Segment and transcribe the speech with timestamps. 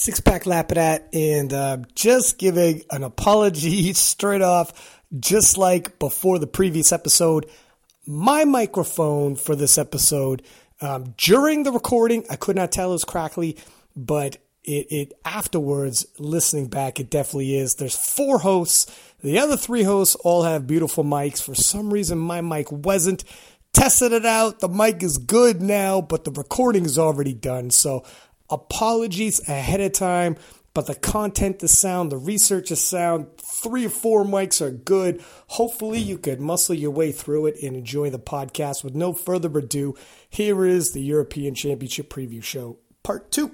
[0.00, 6.46] Six pack Lapidat, and uh, just giving an apology straight off, just like before the
[6.46, 7.44] previous episode.
[8.06, 10.42] My microphone for this episode
[10.80, 13.58] um, during the recording, I could not tell it was crackly,
[13.94, 17.74] but it, it afterwards, listening back, it definitely is.
[17.74, 18.90] There's four hosts.
[19.22, 21.42] The other three hosts all have beautiful mics.
[21.42, 23.22] For some reason, my mic wasn't.
[23.74, 24.60] Tested it out.
[24.60, 27.70] The mic is good now, but the recording is already done.
[27.70, 28.04] So
[28.50, 30.36] apologies ahead of time.
[30.72, 35.20] But the content, the sound, the research, the sound, three or four mics are good.
[35.48, 38.84] Hopefully, you could muscle your way through it and enjoy the podcast.
[38.84, 39.96] With no further ado,
[40.28, 43.50] here is the European Championship Preview Show, Part 2.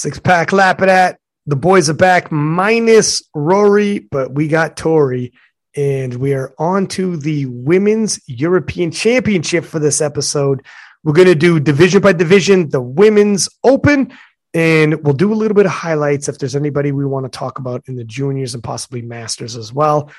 [0.00, 1.18] Six pack lap it at.
[1.44, 5.34] The boys are back, minus Rory, but we got Tori.
[5.76, 10.64] And we are on to the Women's European Championship for this episode.
[11.04, 14.16] We're going to do division by division, the Women's Open,
[14.54, 17.58] and we'll do a little bit of highlights if there's anybody we want to talk
[17.58, 20.10] about in the juniors and possibly masters as well.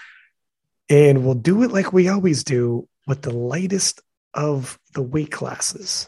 [0.91, 3.99] And we'll do it like we always do with the lightest
[4.35, 6.07] of the weight classes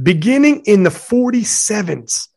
[0.00, 2.28] beginning in the 47s.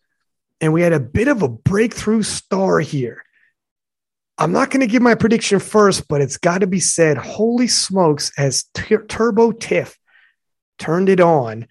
[0.60, 3.24] And we had a bit of a breakthrough star here.
[4.40, 7.18] I'm not going to give my prediction first, but it's got to be said.
[7.18, 9.98] Holy smokes, as Tur- Turbo Tiff
[10.78, 11.68] turned it on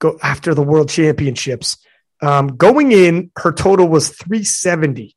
[0.00, 1.78] go after the World Championships.
[2.20, 5.14] Um, going in, her total was 370,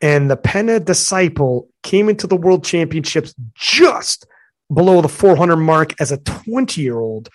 [0.00, 4.26] and the Penna Disciple came into the World Championships just
[4.72, 7.28] below the 400 mark as a 20 year old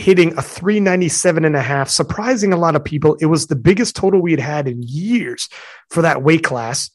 [0.00, 3.16] hitting a 397 and a half, surprising a lot of people.
[3.20, 5.48] It was the biggest total we had had in years
[5.90, 6.90] for that weight class.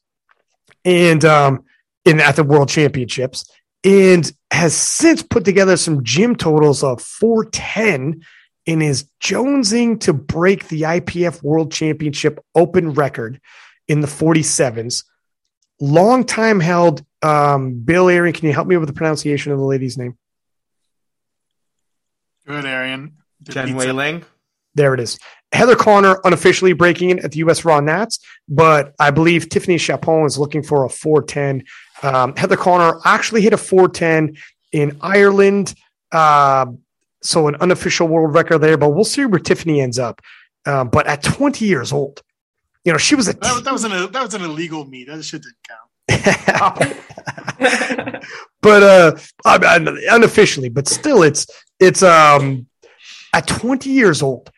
[0.84, 1.64] And um,
[2.06, 3.50] in at the world championships
[3.84, 8.22] and has since put together some gym totals of 410
[8.68, 13.40] and is jonesing to break the IPF World Championship open record
[13.88, 15.04] in the 47s.
[15.80, 17.06] Long time held.
[17.22, 20.18] Um, Bill Arian, can you help me with the pronunciation of the lady's name?
[22.46, 23.18] Good, Arian.
[23.44, 24.26] Jen Wei Ling.
[24.76, 25.18] There it is.
[25.52, 27.64] Heather Connor unofficially breaking in at the U.S.
[27.64, 28.20] Raw Nats,
[28.50, 31.64] but I believe Tiffany Chapon is looking for a 410.
[32.04, 34.36] Um, Heather Connor actually hit a 410
[34.74, 35.74] in Ireland.
[36.12, 36.66] Uh,
[37.24, 40.22] so an unofficial world record there, but we'll see where Tiffany ends up.
[40.66, 42.22] Um, but at 20 years old,
[42.84, 45.08] you know, she was a that, that was an that was an illegal meet.
[45.08, 45.82] That shit didn't count.
[48.62, 49.12] but uh
[50.12, 51.48] unofficially but still it's
[51.80, 52.68] it's um
[53.34, 54.52] at 20 years old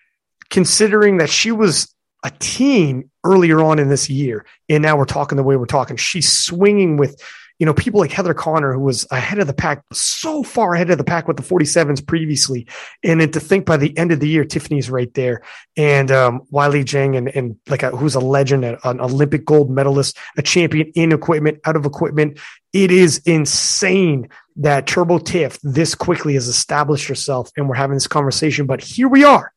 [0.50, 5.36] considering that she was a teen earlier on in this year and now we're talking
[5.36, 7.22] the way we're talking she's swinging with
[7.60, 10.92] you know, people like Heather Connor, who was ahead of the pack, so far ahead
[10.92, 12.68] of the pack with the 47s previously.
[13.04, 15.42] And then to think by the end of the year, Tiffany's right there.
[15.76, 20.18] And um, Wei-Ling Chen, and, and like a, who's a legend, an Olympic gold medalist,
[20.38, 22.40] a champion in equipment, out of equipment.
[22.74, 27.52] It is insane that Turbo Tiff this quickly has established herself.
[27.56, 28.66] And we're having this conversation.
[28.66, 29.54] But here we are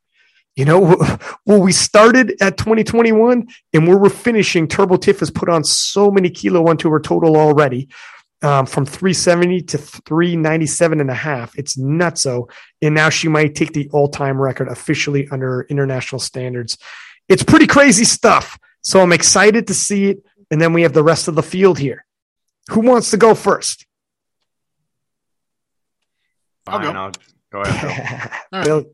[0.56, 0.80] you know,
[1.46, 6.10] well, we started at 2021 and where we're finishing, Turbo Tiff has put on so
[6.10, 7.88] many kilo onto her total already.
[8.42, 11.54] Um, from 370 to 397 and a half.
[11.58, 12.50] It's nutso.
[12.80, 16.78] And now she might take the all time record officially under international standards.
[17.28, 18.58] It's pretty crazy stuff.
[18.80, 20.24] So I'm excited to see it.
[20.50, 22.06] And then we have the rest of the field here.
[22.70, 23.84] Who wants to go first?
[26.70, 26.98] Fine, I'll go.
[26.98, 27.12] I'll
[27.52, 28.30] go ahead.
[28.64, 28.84] Bill,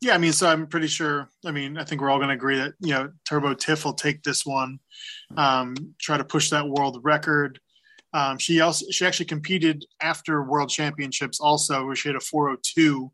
[0.00, 1.28] yeah, I mean, so I'm pretty sure.
[1.44, 3.92] I mean, I think we're all going to agree that you know Turbo Tiff will
[3.92, 4.78] take this one,
[5.36, 7.60] um, try to push that world record.
[8.12, 13.12] Um, she also she actually competed after World Championships also, where she had a 402,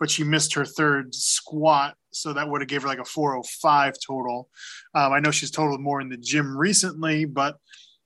[0.00, 3.94] but she missed her third squat, so that would have gave her like a 405
[4.04, 4.48] total.
[4.94, 7.58] Um, I know she's totaled more in the gym recently, but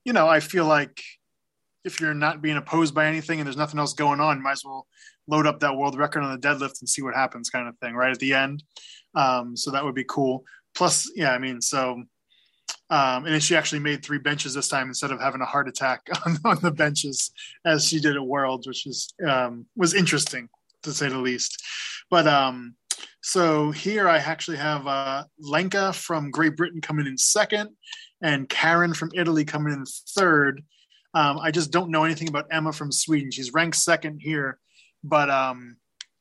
[0.05, 1.01] you know, I feel like
[1.87, 4.65] if you're not being opposed by anything and there's nothing else going on, might as
[4.65, 4.87] well
[5.29, 7.95] load up that world record on the deadlift and see what happens, kind of thing,
[7.95, 8.63] right at the end.
[9.15, 10.45] Um, so that would be cool.
[10.75, 12.03] Plus, yeah, I mean, so
[12.89, 16.03] um, and she actually made three benches this time instead of having a heart attack
[16.27, 17.33] on, on the benches
[17.65, 20.49] as she did at Worlds, which is um, was interesting
[20.83, 21.63] to say the least.
[22.11, 22.77] But um,
[23.23, 27.71] so here I actually have uh, Lenka from Great Britain coming in second,
[28.23, 29.85] and Karen from Italy coming in
[30.17, 30.63] third.
[31.17, 33.31] Um, I just don't know anything about Emma from Sweden.
[33.31, 34.59] She's ranked second here,
[35.03, 35.79] but um,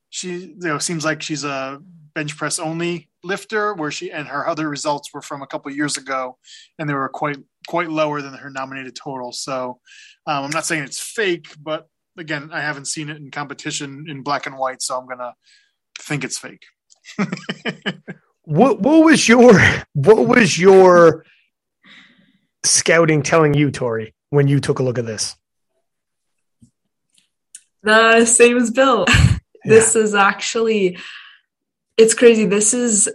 [0.09, 1.81] she you know seems like she's a
[2.13, 5.97] bench press only lifter, where she and her other results were from a couple years
[5.97, 6.37] ago,
[6.79, 7.35] and they were quite
[7.67, 9.33] quite lower than her nominated total.
[9.33, 9.81] So
[10.27, 14.23] um, I'm not saying it's fake, but again, I haven't seen it in competition in
[14.23, 15.33] black and white, so I'm gonna
[15.99, 16.63] think it's fake.
[18.43, 19.59] what what was your
[19.91, 21.25] what was your
[22.63, 25.35] scouting telling you, Tori, when you took a look at this?
[27.83, 29.05] The same as Bill.
[29.63, 29.77] Yeah.
[29.77, 30.99] This is actually
[31.97, 32.45] it's crazy.
[32.45, 33.09] This is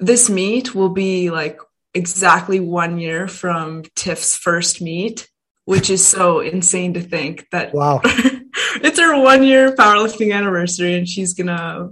[0.00, 1.60] this meet will be like
[1.94, 5.28] exactly one year from Tiff's first meet,
[5.64, 11.08] which is so insane to think that wow it's her one year powerlifting anniversary and
[11.08, 11.90] she's gonna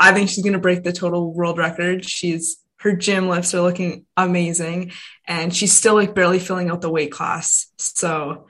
[0.00, 2.04] I think she's gonna break the total world record.
[2.04, 4.92] She's her gym lifts are looking amazing
[5.24, 7.68] and she's still like barely filling out the weight class.
[7.78, 8.46] So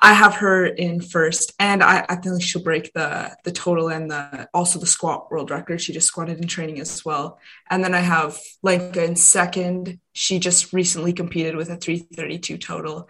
[0.00, 4.08] I have her in first, and I, I think she'll break the the total and
[4.08, 5.80] the also the squat world record.
[5.80, 7.40] She just squatted in training as well.
[7.68, 9.98] And then I have Lenka in second.
[10.12, 13.08] She just recently competed with a 332 total,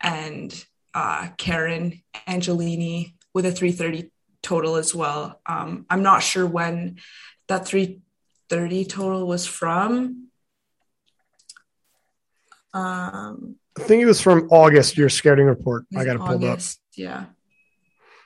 [0.00, 5.40] and uh, Karen Angelini with a 330 total as well.
[5.44, 6.98] Um, I'm not sure when
[7.48, 7.66] that
[8.48, 10.28] 330 total was from.
[12.74, 14.96] Um, I think it was from August.
[14.96, 15.84] Your scouting report.
[15.96, 16.82] I got it pulled August, up.
[16.96, 17.24] Yeah.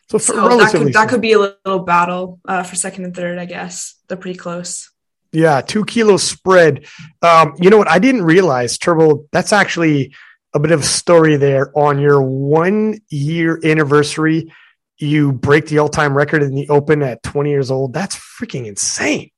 [0.08, 3.38] So, so that could that could be a little battle uh, for second and third.
[3.38, 4.90] I guess they're pretty close.
[5.32, 6.86] Yeah, two kilos spread.
[7.22, 7.88] Um, you know what?
[7.88, 9.26] I didn't realize Turbo.
[9.32, 10.14] That's actually
[10.52, 14.52] a bit of a story there on your one year anniversary.
[14.98, 17.94] You break the all time record in the Open at 20 years old.
[17.94, 19.30] That's freaking insane.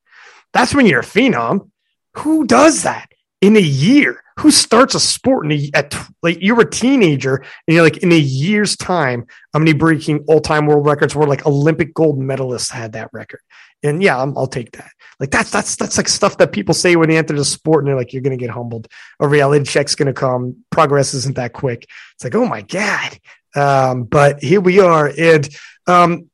[0.55, 1.71] That's when you're a phenom.
[2.15, 3.11] Who does that
[3.43, 4.25] in a year?
[4.41, 8.11] who starts a sport in a, at like you're a teenager and you're like in
[8.11, 12.93] a year's time how many breaking all-time world records where like olympic gold medalists had
[12.93, 13.41] that record?
[13.83, 14.91] And yeah i will take that.
[15.21, 17.89] Like that's that's that's like stuff that people say when they enter the sport and
[17.89, 18.89] they're like you're gonna get humbled.
[19.21, 20.65] A reality check's gonna come.
[20.71, 21.87] Progress isn't that quick.
[22.15, 23.19] It's like oh my god.
[23.55, 25.12] Um, but here we are.
[25.17, 25.49] And
[25.87, 26.29] um,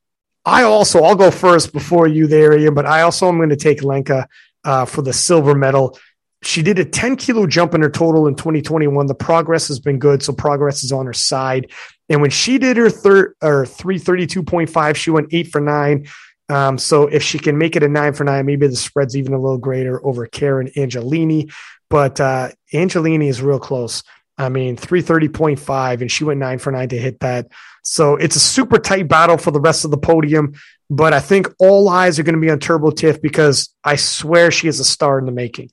[0.44, 3.56] i also i'll go first before you there Ian, but i also am going to
[3.56, 4.28] take lenka
[4.64, 5.96] uh, for the silver medal
[6.42, 9.06] she did a 10 kilo jump in her total in 2021.
[9.06, 11.70] The progress has been good, so progress is on her side.
[12.08, 16.06] And when she did her third or 332.5, she went eight for nine.
[16.48, 19.34] Um, so if she can make it a nine for nine, maybe the spread's even
[19.34, 21.52] a little greater over Karen Angelini.
[21.90, 24.02] But uh, Angelini is real close.
[24.38, 27.48] I mean, 330.5, and she went nine for nine to hit that.
[27.82, 30.54] So it's a super tight battle for the rest of the podium.
[30.88, 34.50] But I think all eyes are going to be on Turbo Tiff because I swear
[34.50, 35.70] she is a star in the making.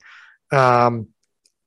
[0.52, 1.08] Um,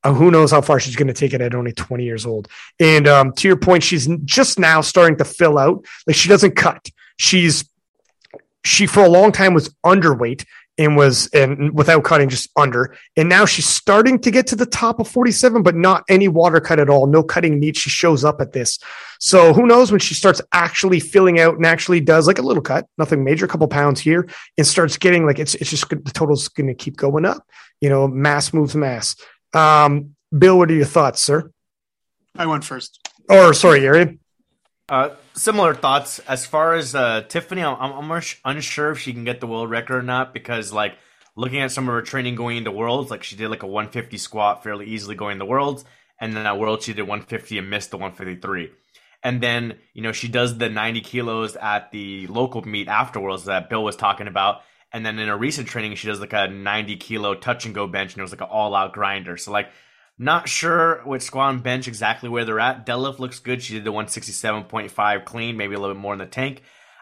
[0.03, 2.47] uh, who knows how far she's going to take it at only 20 years old.
[2.79, 5.85] And um, to your point, she's just now starting to fill out.
[6.07, 6.87] Like she doesn't cut.
[7.17, 7.69] She's
[8.63, 10.45] she for a long time was underweight
[10.83, 12.95] and was and without cutting just under.
[13.15, 16.59] And now she's starting to get to the top of 47, but not any water
[16.59, 17.07] cut at all.
[17.07, 17.77] No cutting meat.
[17.77, 18.79] She shows up at this.
[19.19, 22.63] So who knows when she starts actually filling out and actually does like a little
[22.63, 25.97] cut, nothing major, a couple pounds here, and starts getting like it's it's just the
[26.13, 27.45] total's going to keep going up.
[27.79, 29.15] You know, mass moves mass.
[29.53, 31.51] Um, Bill, what are your thoughts, sir?
[32.35, 32.97] I went first.
[33.29, 34.20] Or sorry, Arian.
[34.91, 37.63] Uh, similar thoughts as far as uh, Tiffany.
[37.63, 40.97] I'm, I'm unsure if she can get the world record or not because, like,
[41.37, 44.17] looking at some of her training going into worlds, like she did like a 150
[44.17, 45.85] squat fairly easily going into worlds,
[46.19, 48.69] and then at world she did 150 and missed the 153.
[49.23, 53.69] And then you know she does the 90 kilos at the local meet afterwards that
[53.69, 56.97] Bill was talking about, and then in a recent training, she does like a 90
[56.97, 59.37] kilo touch and go bench, and it was like an all out grinder.
[59.37, 59.69] So, like,
[60.21, 62.85] not sure with squat and bench exactly where they're at.
[62.85, 63.63] Deadlift looks good.
[63.63, 66.61] She did the 167.5 clean, maybe a little bit more in the tank.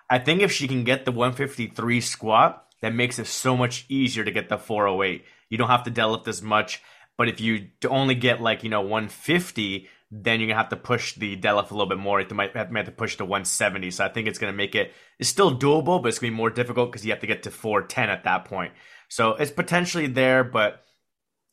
[0.09, 4.23] I think if she can get the 153 squat, that makes it so much easier
[4.23, 5.25] to get the 408.
[5.49, 6.81] You don't have to deadlift as much.
[7.17, 11.15] But if you only get like, you know, 150, then you're gonna have to push
[11.15, 12.21] the deadlift a little bit more.
[12.21, 13.91] You might have to push to 170.
[13.91, 16.49] So I think it's gonna make it it's still doable, but it's gonna be more
[16.49, 18.71] difficult because you have to get to 410 at that point.
[19.09, 20.85] So it's potentially there, but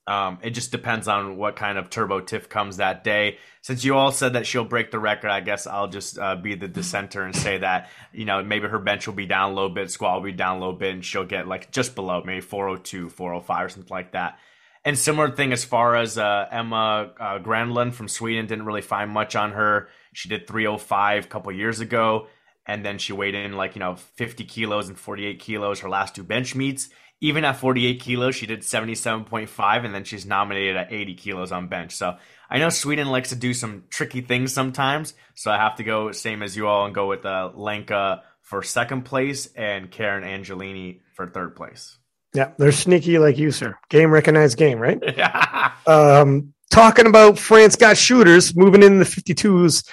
[0.07, 3.39] um, it just depends on what kind of turbo tiff comes that day.
[3.63, 6.55] Since you all said that she'll break the record, I guess I'll just uh, be
[6.55, 9.71] the dissenter and say that you know maybe her bench will be down a little
[9.71, 12.41] bit, squat will be down a little bit, and she'll get like just below maybe
[12.41, 14.39] 402, 405 or something like that.
[14.85, 19.35] And similar thing as far as uh, Emma uh, from Sweden didn't really find much
[19.35, 19.89] on her.
[20.13, 22.29] She did 305 a couple years ago,
[22.65, 26.15] and then she weighed in like you know 50 kilos and 48 kilos her last
[26.15, 26.91] two bench meets.
[27.27, 31.67] Even at 48 kilos, she did 77.5, and then she's nominated at 80 kilos on
[31.67, 31.97] bench.
[31.97, 32.17] So
[32.49, 36.13] I know Sweden likes to do some tricky things sometimes, so I have to go
[36.13, 41.01] same as you all and go with uh, Lenka for second place and Karen Angelini
[41.15, 41.99] for third place.
[42.33, 43.77] Yeah, they're sneaky like you, sir.
[43.89, 45.03] Game recognized game, right?
[45.17, 45.73] Yeah.
[45.87, 49.85] Um, talking about France got shooters moving in the 52s.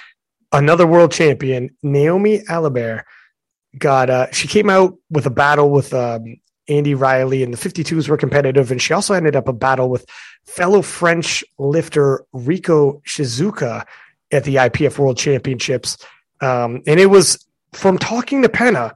[0.52, 3.02] Another world champion, Naomi Allabert,
[3.76, 6.36] got uh, she came out with a battle with um,
[6.68, 10.06] Andy Riley, and the 52s were competitive, and she also ended up a battle with
[10.44, 13.84] fellow French lifter Rico Shizuka
[14.32, 15.98] at the IPF World Championships.
[16.40, 18.94] Um, and it was from talking to Penna,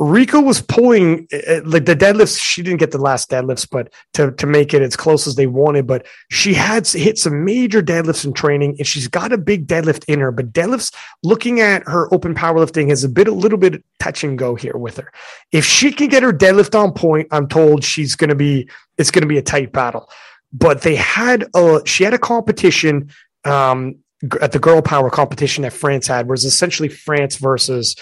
[0.00, 2.40] Rico was pulling uh, like the deadlifts.
[2.40, 5.46] She didn't get the last deadlifts, but to, to make it as close as they
[5.46, 5.86] wanted.
[5.86, 10.04] But she had hit some major deadlifts in training, and she's got a big deadlift
[10.06, 10.32] in her.
[10.32, 14.36] But deadlifts, looking at her open powerlifting, is a bit a little bit touch and
[14.36, 15.12] go here with her.
[15.52, 19.12] If she can get her deadlift on point, I'm told she's going to be it's
[19.12, 20.10] going to be a tight battle.
[20.52, 23.10] But they had a she had a competition
[23.44, 23.96] um,
[24.40, 27.94] at the girl power competition that France had, was essentially France versus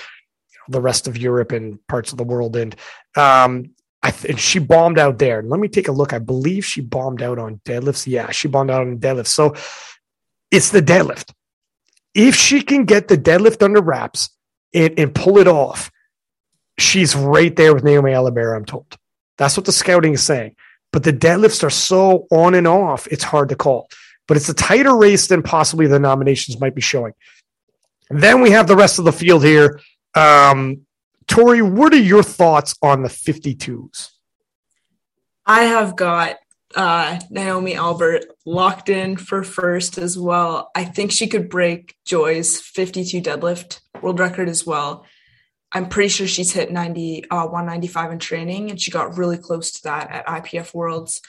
[0.69, 2.57] the rest of Europe and parts of the world.
[2.57, 2.75] And
[3.17, 3.71] um,
[4.03, 5.43] I th- she bombed out there.
[5.43, 6.13] Let me take a look.
[6.13, 8.07] I believe she bombed out on deadlifts.
[8.07, 9.29] Yeah, she bombed out on deadlifts.
[9.29, 9.55] So
[10.51, 11.33] it's the deadlift.
[12.15, 14.31] If she can get the deadlift under wraps
[14.75, 15.91] and, and pull it off,
[16.79, 18.97] she's right there with Naomi Allabert, I'm told.
[19.39, 20.57] That's what the scouting is saying.
[20.93, 23.89] But the deadlifts are so on and off, it's hard to call.
[24.29, 27.15] But it's a tighter race than possibly the nominations might be showing.
[28.11, 29.81] Then we have the rest of the field here.
[30.15, 30.83] Um,
[31.27, 34.11] Tori, what are your thoughts on the 52s?
[35.47, 36.37] I have got
[36.75, 40.71] uh, Naomi Allabert locked in for first as well.
[40.75, 45.05] I think she could break Joy's 52 deadlift world record as well.
[45.73, 49.73] I'm pretty sure she's hit 90, uh, 195 in training, and she got really close
[49.73, 51.23] to that at IPF Worlds.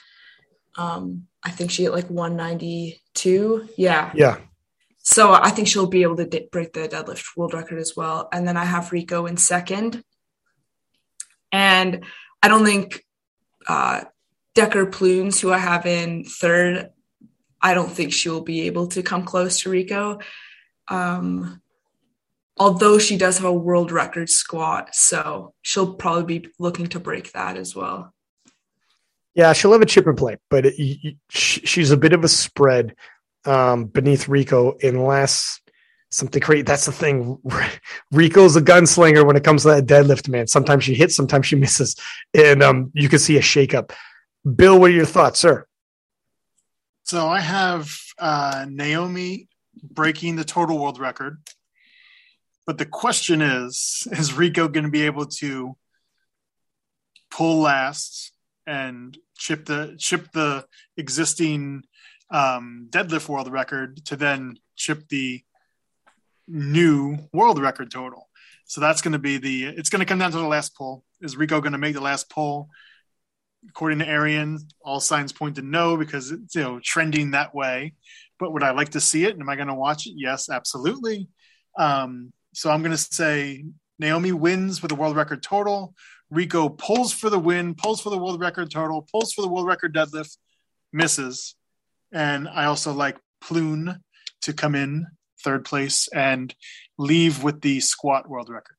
[0.76, 3.68] Um, I think she hit like 192.
[3.76, 4.12] Yeah.
[4.14, 4.38] Yeah.
[5.04, 8.28] So I think she'll be able to break the deadlift world record as well.
[8.32, 10.02] And then I have Rico in second.
[11.52, 12.04] And
[12.42, 13.04] I don't think
[13.68, 14.04] uh,
[14.54, 16.90] Decker Plunes, who I have in third,
[17.60, 20.20] I don't think she will be able to come close to Rico.
[20.88, 21.60] Um,
[22.56, 27.32] although she does have a world record squat, so she'll probably be looking to break
[27.32, 28.14] that as well.
[29.34, 32.94] Yeah, she'll have a chip and play, but it, she's a bit of a spread
[33.44, 35.60] um, beneath Rico unless
[36.10, 36.62] something crazy.
[36.62, 37.38] That's the thing.
[38.12, 40.46] Rico's a gunslinger when it comes to that deadlift, man.
[40.46, 41.96] Sometimes she hits, sometimes she misses,
[42.32, 43.92] and um, you can see a shakeup.
[44.44, 45.66] Bill, what are your thoughts, sir?
[47.04, 49.48] So I have uh, Naomi
[49.82, 51.38] breaking the total world record,
[52.66, 55.76] but the question is: Is Rico going to be able to
[57.30, 58.32] pull last
[58.66, 60.64] and chip the chip the
[60.96, 61.82] existing
[62.34, 65.40] um, deadlift world record to then chip the
[66.48, 68.28] new world record total.
[68.64, 69.66] So that's going to be the.
[69.66, 71.04] It's going to come down to the last pull.
[71.20, 72.70] Is Rico going to make the last pull?
[73.68, 77.94] According to Arian, all signs point to no because it's you know trending that way.
[78.40, 79.34] But would I like to see it?
[79.34, 80.14] And am I going to watch it?
[80.16, 81.28] Yes, absolutely.
[81.78, 83.64] Um, so I'm going to say
[84.00, 85.94] Naomi wins with a world record total.
[86.30, 89.66] Rico pulls for the win, pulls for the world record total, pulls for the world
[89.66, 90.36] record deadlift,
[90.92, 91.54] misses.
[92.14, 93.98] And I also like Ploen
[94.42, 95.06] to come in
[95.42, 96.54] third place and
[96.96, 98.76] leave with the squat world record.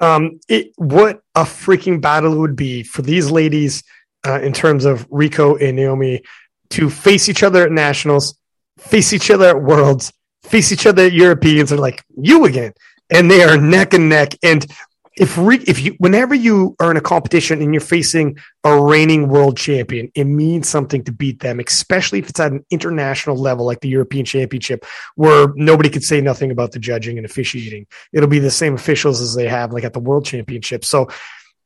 [0.00, 3.84] Um, it, what a freaking battle it would be for these ladies
[4.26, 6.22] uh, in terms of Rico and Naomi
[6.70, 8.36] to face each other at nationals,
[8.78, 10.12] face each other at worlds,
[10.42, 12.72] face each other at Europeans, They're like you again,
[13.10, 14.34] and they are neck and neck.
[14.42, 14.66] And
[15.16, 19.28] if re, if you whenever you are in a competition and you're facing a reigning
[19.28, 23.64] world champion, it means something to beat them, especially if it's at an international level
[23.64, 27.86] like the European Championship, where nobody could say nothing about the judging and officiating.
[28.12, 30.84] It'll be the same officials as they have like at the World Championship.
[30.84, 31.08] So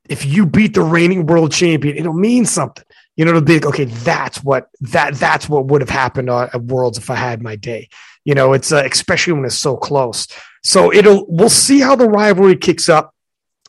[0.08, 2.84] if you beat the reigning world champion, it'll mean something.
[3.16, 6.62] You know, it'll be like, okay, that's what that that's what would have happened at
[6.62, 7.88] Worlds if I had my day.
[8.24, 10.28] You know, it's uh, especially when it's so close.
[10.62, 13.14] So it'll we'll see how the rivalry kicks up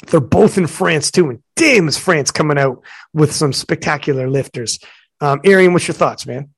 [0.08, 4.80] they're both in France too, and damn, is France coming out with some spectacular lifters.
[5.22, 6.50] Um, Arian, what's your thoughts, man?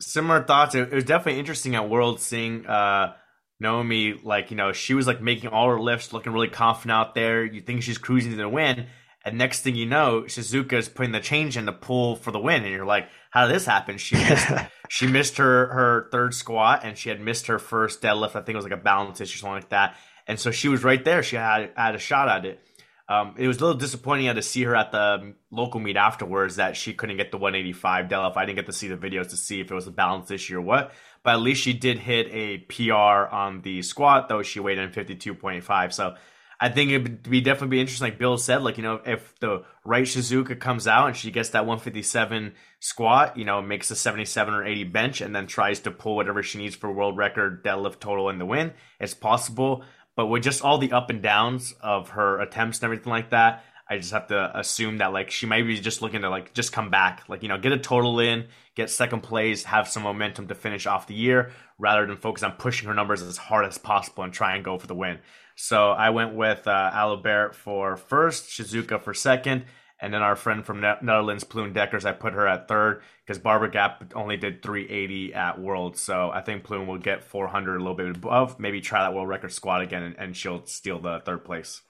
[0.00, 0.74] Similar thoughts.
[0.74, 3.14] It, was definitely interesting at World seeing uh,
[3.60, 7.14] Naomi, like you know, she was like making all her lifts, looking really confident out
[7.14, 7.44] there.
[7.44, 8.86] You think she's cruising to the win,
[9.24, 12.40] and next thing you know, Shizuka is putting the change in the pull for the
[12.40, 13.98] win, and you're like, how did this happen?
[13.98, 14.48] She missed,
[14.88, 18.36] she missed her her third squat, and she had missed her first deadlift.
[18.36, 19.96] I think it was like a balance issue, or something like that
[20.32, 21.22] and so she was right there.
[21.22, 22.66] She had had a shot at it.
[23.06, 26.74] Um, it was a little disappointing to see her at the local meet afterwards that
[26.74, 28.38] she couldn't get the 185 deadlift.
[28.38, 30.56] I didn't get to see the videos to see if it was a balance issue
[30.56, 34.58] or what, but at least she did hit a PR on the squat, though she
[34.58, 35.92] weighed in 52.5.
[35.92, 36.14] So
[36.62, 39.64] I think it'd be definitely be interesting, like Bill said, like, you know, if the
[39.84, 44.54] right Shizuka comes out and she gets that 157 squat, you know, makes a 77
[44.54, 47.98] or 80 bench and then tries to pull whatever she needs for world record deadlift
[47.98, 49.84] total in the win, it's possible.
[50.16, 53.64] But with just all the up and downs of her attempts and everything like that,
[53.88, 56.72] I just have to assume that like she might be just looking to like just
[56.72, 60.48] come back, like you know, get a total in, get second place, have some momentum
[60.48, 63.78] to finish off the year, rather than focus on pushing her numbers as hard as
[63.78, 65.18] possible and try and go for the win.
[65.56, 69.64] So I went with uh, Allabert for first, Shizuka for second,
[70.02, 73.70] and then our friend from Netherlands, Ploen Dekkers, I put her at third because Barbara
[73.70, 76.00] Gap only did 380 at Worlds.
[76.00, 79.28] So I think Ploen will get 400 a little bit above, maybe try that world
[79.28, 81.82] record squat again, and, and she'll steal the third place.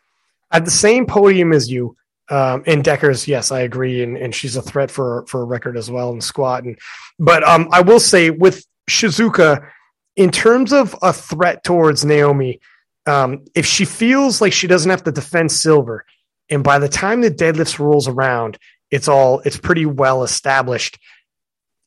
[0.50, 1.96] At the same podium as you,
[2.28, 5.78] um, and Dekkers, yes, I agree, and, and she's a threat for for a record
[5.78, 6.64] as well in squat.
[6.64, 6.78] And
[7.18, 9.66] but um, I will say with Shizuka,
[10.16, 12.60] in terms of a threat towards Naomi,
[13.06, 16.04] um, if she feels like she doesn't have to defend silver,
[16.52, 18.58] and by the time the deadlifts rolls around,
[18.90, 20.98] it's all it's pretty well established.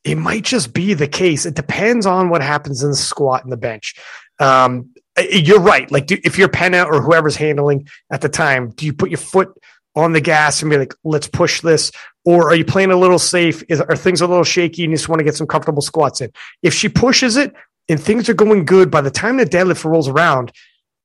[0.04, 1.46] It might just be the case.
[1.46, 3.94] It depends on what happens in the squat and the bench.
[4.40, 4.90] Um,
[5.32, 5.90] you're right.
[5.92, 9.20] Like, do, if you're Penna or whoever's handling at the time, do you put your
[9.20, 9.56] foot
[9.96, 11.92] on the gas and be like, let's push this?
[12.26, 13.64] Or are you playing a little safe?
[13.70, 16.22] Is, are things a little shaky and you just want to get some comfortable squats
[16.22, 16.32] in?
[16.64, 17.54] If she pushes it
[17.88, 20.52] and things are going good, by the time the deadlift rolls around,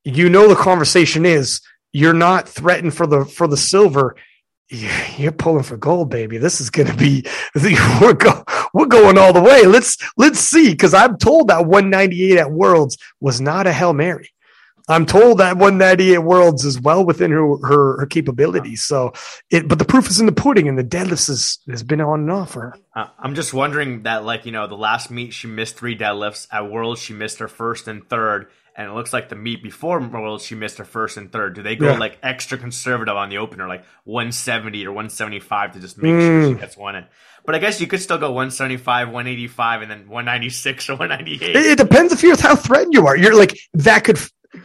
[0.02, 1.61] you know the conversation is
[1.92, 4.16] you're not threatened for the for the silver.
[4.68, 6.38] You're pulling for gold baby.
[6.38, 7.26] This is going to be
[8.00, 9.66] we're, go, we're going all the way.
[9.66, 14.30] Let's let's see because i'm told that 198 at worlds was not a hail mary.
[14.88, 18.82] I'm told that 198 worlds is well within her her, her capabilities.
[18.82, 19.12] So
[19.50, 22.20] it but the proof is in the pudding and the deadlifts has, has been on
[22.20, 22.76] and off for her.
[22.94, 26.47] Uh, i'm just wondering that like you know the last meet she missed three deadlifts.
[26.52, 28.49] At worlds she missed her first and third
[28.81, 31.55] and it looks like the meet before Worlds she missed her first and third.
[31.55, 31.99] Do they go yeah.
[31.99, 36.21] like extra conservative on the opener, like 170 or 175 to just make mm.
[36.21, 36.61] sure she mm.
[36.61, 37.05] gets one in?
[37.45, 41.57] But I guess you could still go 175, 185, and then 196 or 198.
[41.57, 43.14] It, it depends if you're how threatened you are.
[43.14, 44.19] You're like that could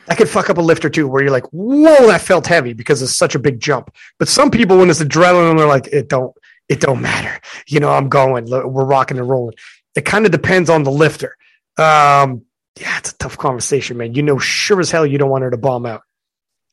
[0.07, 2.71] that could fuck up a lift or two where you're like, whoa, that felt heavy
[2.71, 3.93] because it's such a big jump.
[4.17, 6.33] But some people, when it's adrenaline, they're like, it don't,
[6.69, 7.37] it don't matter.
[7.67, 9.55] You know, I'm going, we're rocking and rolling.
[9.93, 11.35] It kind of depends on the lifter.
[11.77, 12.45] Um,
[12.79, 14.13] yeah, it's a tough conversation, man.
[14.13, 16.01] You know, sure as hell you don't want her to bomb out.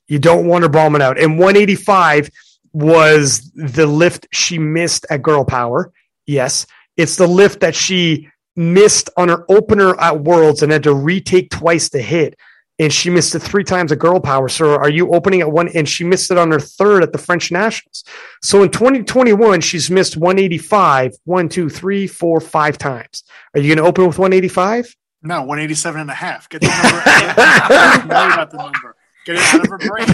[0.09, 1.19] You don't want her bombing out.
[1.19, 2.31] And 185
[2.73, 5.93] was the lift she missed at Girl Power.
[6.27, 6.67] Yes.
[6.97, 11.51] It's the lift that she missed on her opener at Worlds and had to retake
[11.51, 12.39] twice to hit.
[12.79, 14.49] And she missed it three times at Girl Power.
[14.49, 15.69] So are you opening at one?
[15.69, 18.03] And she missed it on her third at the French Nationals.
[18.43, 23.23] So in 2021, she's missed 185, one, two, three, four, five times.
[23.55, 24.97] Are you going to open with 185?
[25.23, 26.49] No, 187 and a half.
[26.49, 28.15] Get the number.
[28.15, 28.97] worry about the number.
[29.25, 30.09] Get it out of her brain.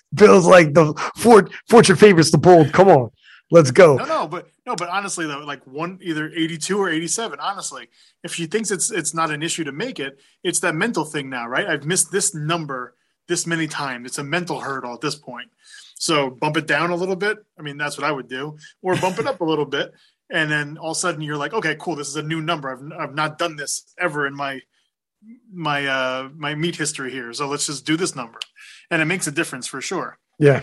[0.14, 2.72] Bill's like the Ford, fortune favors the bold.
[2.72, 3.10] Come on.
[3.50, 3.96] Let's go.
[3.96, 7.88] No, no, but no, but honestly though, like one either 82 or 87, honestly,
[8.24, 11.28] if she thinks it's it's not an issue to make it, it's that mental thing
[11.30, 11.66] now, right?
[11.66, 12.94] I've missed this number
[13.28, 14.06] this many times.
[14.06, 15.50] It's a mental hurdle at this point.
[15.94, 17.38] So bump it down a little bit.
[17.58, 19.92] I mean, that's what I would do, or bump it up a little bit
[20.30, 22.70] and then all of a sudden you're like, okay, cool, this is a new number.
[22.70, 24.60] I've I've not done this ever in my
[25.52, 28.38] my uh my meat history here, so let's just do this number,
[28.90, 30.18] and it makes a difference for sure.
[30.38, 30.62] Yeah.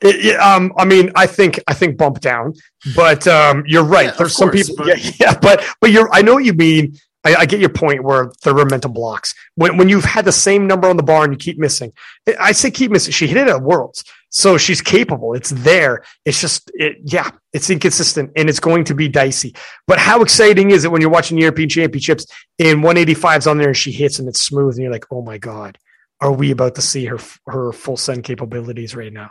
[0.00, 2.54] It, it, um, I mean, I think I think bump down,
[2.94, 4.06] but um, you're right.
[4.06, 4.86] Yeah, There's some people, but...
[4.86, 6.12] yeah, yeah, but but you're.
[6.12, 6.96] I know what you mean.
[7.24, 10.32] I, I, get your point where there were mental blocks when when you've had the
[10.32, 11.92] same number on the bar and you keep missing.
[12.38, 13.12] I say keep missing.
[13.12, 14.04] She hit it at Worlds.
[14.30, 15.34] So she's capable.
[15.34, 16.04] It's there.
[16.24, 19.54] It's just, it, yeah, it's inconsistent and it's going to be dicey.
[19.86, 22.26] But how exciting is it when you're watching European Championships
[22.58, 25.38] and 185's on there and she hits and it's smooth and you're like, oh my
[25.38, 25.78] God,
[26.20, 29.30] are we about to see her her full send capabilities right now?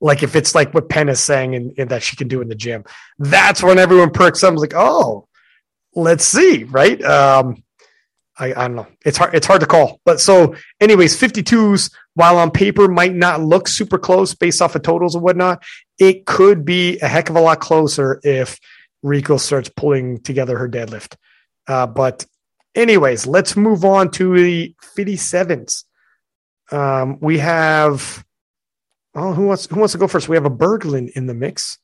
[0.00, 2.48] Like if it's like what Penn is saying and, and that she can do in
[2.48, 2.84] the gym,
[3.18, 4.50] that's when everyone perks up.
[4.50, 5.25] I was like, oh,
[5.96, 7.02] let's see, right?
[7.02, 7.64] Um,
[8.38, 8.86] I, I don't know.
[9.04, 9.34] It's hard.
[9.34, 10.00] It's hard to call.
[10.04, 14.82] But so, anyways, 52s, while on paper might not look super close based off of
[14.82, 15.62] totals and whatnot,
[15.98, 18.60] it could be a heck of a lot closer if
[19.02, 21.16] Rico starts pulling together her deadlift.
[21.66, 22.26] Uh, but,
[22.74, 25.84] anyways, let's move on to the 57s.
[26.70, 28.24] Um, we have.
[29.14, 30.28] Oh, who wants who wants to go first?
[30.28, 31.78] We have a Berglund in the mix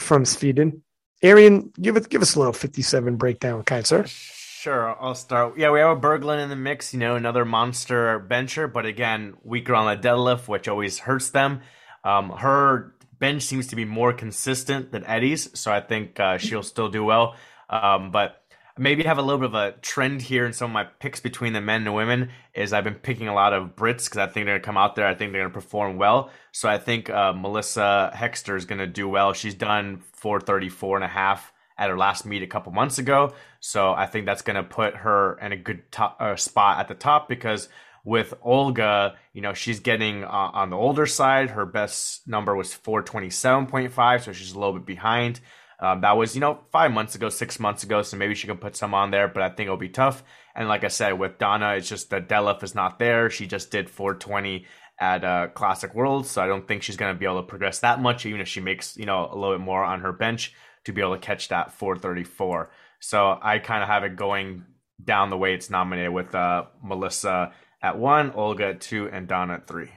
[0.00, 0.82] from Sweden.
[1.22, 4.04] Arian, give it give us a little 57 breakdown, kind sir.
[4.06, 5.56] Sure, I'll start.
[5.56, 9.34] Yeah, we have a Berglund in the mix, you know, another monster bencher, but again,
[9.42, 11.60] weaker on the deadlift, which always hurts them.
[12.04, 16.62] Um, her bench seems to be more consistent than Eddie's, so I think uh, she'll
[16.62, 17.36] still do well.
[17.70, 18.37] Um, but
[18.78, 21.52] maybe have a little bit of a trend here in some of my picks between
[21.52, 24.46] the men and women is I've been picking a lot of Brits because I think
[24.46, 25.06] they're going to come out there.
[25.06, 26.30] I think they're going to perform well.
[26.52, 29.32] So I think uh, Melissa Hexter is going to do well.
[29.32, 33.32] She's done 434 and a half at her last meet a couple months ago.
[33.60, 36.88] So I think that's going to put her in a good top, uh, spot at
[36.88, 37.68] the top because
[38.04, 41.50] with Olga, you know, she's getting uh, on the older side.
[41.50, 45.40] Her best number was 427.5, so she's a little bit behind.
[45.80, 48.56] Um, that was, you know, five months ago, six months ago, so maybe she can
[48.56, 50.24] put some on there, but I think it'll be tough.
[50.56, 53.30] And like I said, with Donna, it's just the deadlift is not there.
[53.30, 54.66] She just did 420
[55.00, 57.78] at uh, Classic World, so I don't think she's going to be able to progress
[57.80, 60.52] that much, even if she makes, you know, a little bit more on her bench
[60.84, 62.70] to be able to catch that 434.
[62.98, 64.64] So I kind of have it going
[65.02, 69.54] down the way it's nominated with uh, Melissa at one, Olga at two, and Donna
[69.54, 69.90] at three.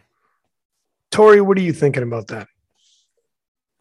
[1.09, 2.47] Tori, what are you thinking about that?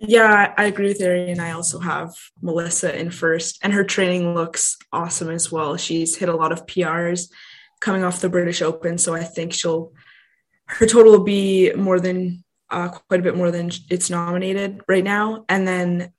[0.02, 1.40] Yeah, I agree with Arian.
[1.40, 5.76] I also have Melissa in first, and her training looks awesome as well.
[5.76, 7.30] She's hit a lot of PRs
[7.80, 9.92] coming off the British Open, so I think she'll
[10.66, 15.04] her total will be more than uh, quite a bit more than it's nominated right
[15.04, 15.44] now.
[15.50, 16.12] And then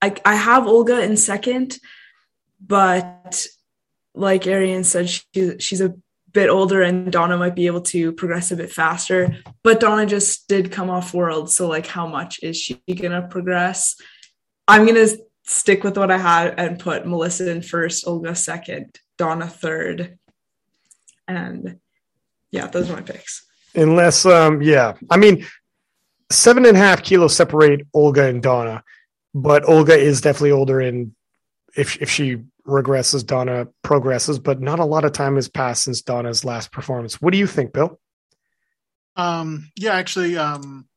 [0.00, 1.78] I I have Olga in second,
[2.64, 3.44] but
[4.14, 5.94] like Arian said, she, she's a
[6.32, 9.36] bit older and Donna might be able to progress a bit faster.
[9.62, 11.50] But Donna just did come off world.
[11.50, 13.96] So, like, how much is she going to progress?
[14.68, 18.98] I'm going to stick with what I had and put Melissa in first, Olga second,
[19.18, 20.18] Donna third.
[21.26, 21.78] And
[22.50, 23.46] yeah, those are my picks.
[23.74, 25.46] Unless, um, yeah, I mean,
[26.30, 28.82] seven and a half kilos separate Olga and Donna,
[29.34, 30.80] but Olga is definitely older.
[30.80, 31.14] And
[31.76, 36.02] if if she regresses, Donna progresses, but not a lot of time has passed since
[36.02, 37.20] Donna's last performance.
[37.20, 37.98] What do you think, Bill?
[39.16, 40.88] Um, yeah, actually, um,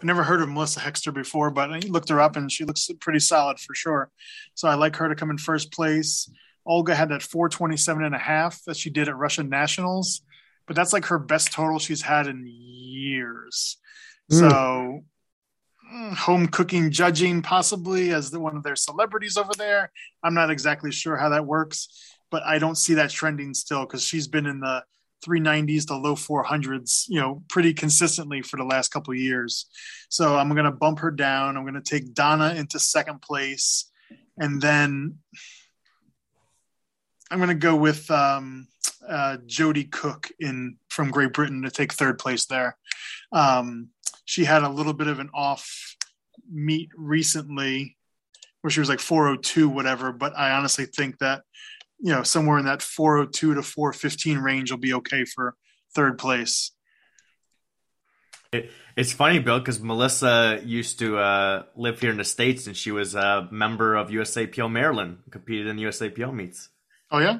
[0.00, 2.88] I never heard of Melissa Hexter before, but I looked her up and she looks
[3.00, 4.10] pretty solid for sure.
[4.54, 6.30] So I like her to come in first place.
[6.64, 10.22] Olga had that 427 and a half that she did at Russian Nationals,
[10.66, 13.78] but that's like her best total she's had in years.
[14.30, 14.38] Mm.
[14.38, 15.04] So
[16.16, 19.90] home cooking judging possibly as the, one of their celebrities over there.
[20.22, 21.88] I'm not exactly sure how that works,
[22.30, 24.84] but I don't see that trending still because she's been in the
[25.26, 29.66] 390s to low 400s, you know, pretty consistently for the last couple years.
[30.08, 31.56] So I'm going to bump her down.
[31.56, 33.90] I'm going to take Donna into second place,
[34.36, 35.18] and then
[37.30, 38.68] I'm going to go with um,
[39.06, 42.76] uh, Jody Cook in from Great Britain to take third place there.
[43.32, 43.88] Um,
[44.28, 45.96] she had a little bit of an off
[46.52, 47.96] meet recently
[48.60, 51.42] where she was like 402 whatever but i honestly think that
[51.98, 55.54] you know somewhere in that 402 to 415 range will be okay for
[55.94, 56.72] third place.
[58.52, 62.76] It, it's funny bill because melissa used to uh, live here in the states and
[62.76, 66.68] she was a member of usapl maryland competed in usapl meets.
[67.10, 67.38] Oh yeah?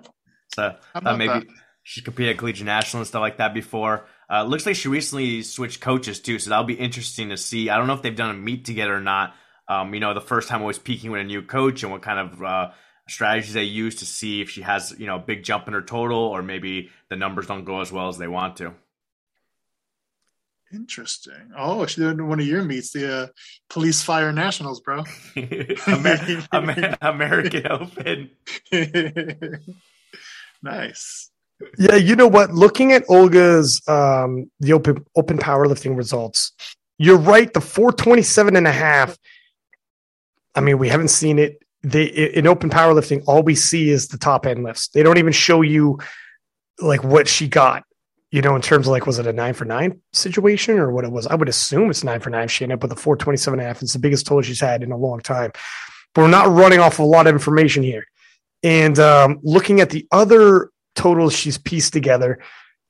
[0.55, 1.46] So uh, maybe that?
[1.83, 5.43] she competed at collegiate national and stuff like that before uh, looks like she recently
[5.43, 7.71] switched coaches too, so that'll be interesting to see.
[7.71, 9.35] I don't know if they've done a meet together or not.
[9.69, 12.03] Um, you know, the first time I was peaking with a new coach and what
[12.03, 12.71] kind of uh,
[13.09, 15.83] strategies they use to see if she has you know a big jump in her
[15.83, 18.75] total or maybe the numbers don't go as well as they want to.
[20.73, 21.53] Interesting.
[21.57, 23.27] Oh, she did one of your meets, the uh,
[23.71, 25.03] Police Fire Nationals, bro.
[25.37, 28.31] Amer- Amer- American Open.
[30.62, 31.31] nice.
[31.79, 32.53] Yeah, you know what?
[32.53, 36.53] Looking at Olga's um, the open open powerlifting results,
[36.99, 37.53] you're right.
[37.53, 39.16] The 427 and a half.
[40.55, 41.62] I mean, we haven't seen it.
[41.83, 44.88] They in open powerlifting, all we see is the top end lifts.
[44.88, 45.99] They don't even show you
[46.81, 47.85] like what she got.
[48.31, 51.05] You know, in terms of like, was it a nine for nine situation or what
[51.05, 51.27] it was?
[51.27, 52.49] I would assume it's nine for nine.
[52.49, 53.81] She ended up with a 427 and a half.
[53.81, 55.51] It's the biggest total she's had in a long time.
[56.14, 58.05] But we're not running off a lot of information here.
[58.62, 62.39] And um, looking at the other totals she's pieced together.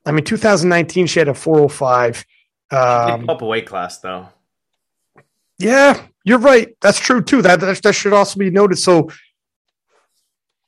[0.05, 2.25] I mean, 2019 she had a 405.
[2.71, 4.27] Um, up a weight class though.
[5.57, 6.75] Yeah, you're right.
[6.81, 7.41] That's true too.
[7.41, 8.77] That, that that should also be noted.
[8.77, 9.09] So,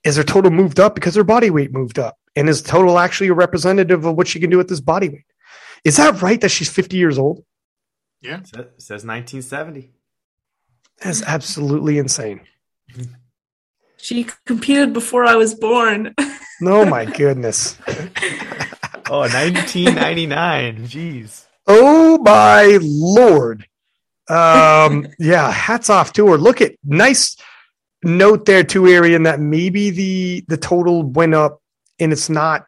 [0.04, 3.30] is her total moved up because her body weight moved up, and is total actually
[3.30, 5.26] a representative of what she can do with this body weight?
[5.84, 7.44] Is that right that she's 50 years old?
[8.22, 9.92] Yeah, it says 1970.
[11.02, 12.42] That's absolutely insane.
[14.02, 16.16] She competed before I was born.
[16.64, 17.78] Oh my goodness.
[19.10, 20.88] oh, 1999.
[20.88, 21.46] Jeez.
[21.68, 23.66] Oh my lord.
[24.30, 26.38] Um, yeah, hats off to her.
[26.38, 27.36] Look at nice
[28.04, 31.62] note there too, Arian, that maybe the the total went up
[32.00, 32.66] and it's not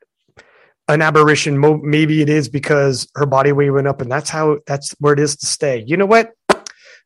[0.88, 1.60] an aberration.
[1.84, 5.20] Maybe it is because her body weight went up, and that's how that's where it
[5.20, 5.84] is to stay.
[5.86, 6.32] You know what,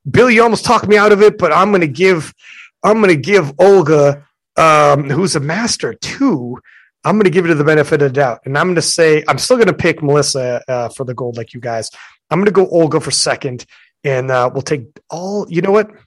[0.09, 0.29] Bill?
[0.29, 2.33] You almost talked me out of it, but I'm gonna give
[2.83, 4.25] I'm gonna give Olga
[4.57, 6.59] um, who's a master too.
[7.07, 8.81] I'm going to give it to the benefit of the doubt, and I'm going to
[8.81, 11.89] say I'm still going to pick Melissa uh, for the gold, like you guys.
[12.29, 13.65] I'm going to go Olga for second,
[14.03, 15.47] and uh, we'll take all.
[15.49, 15.89] You know what?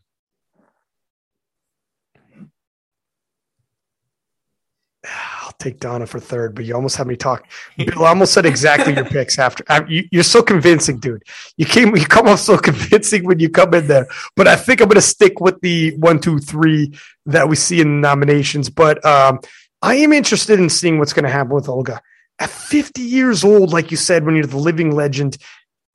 [5.43, 7.49] I'll take Donna for third, but you almost had me talk.
[7.79, 9.65] Bill almost said exactly your picks after.
[9.71, 11.23] I, you, are so convincing, dude.
[11.57, 14.07] You came, you come off so convincing when you come in there.
[14.37, 16.93] But I think I'm going to stick with the one, two, three
[17.25, 18.69] that we see in the nominations.
[18.69, 19.41] But um,
[19.83, 22.03] I am interested in seeing what's going to happen with Olga
[22.39, 23.73] at 50 years old.
[23.73, 25.39] Like you said, when you're the living legend,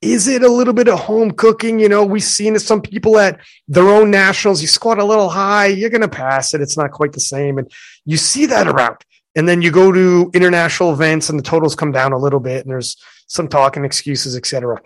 [0.02, 1.80] is it a little bit of home cooking?
[1.80, 4.62] You know, we've seen some people at their own nationals.
[4.62, 6.62] You squat a little high, you're going to pass it.
[6.62, 7.72] It's not quite the same, and
[8.06, 8.98] you see that around
[9.36, 12.64] and then you go to international events and the totals come down a little bit
[12.64, 14.82] and there's some talk and excuses etc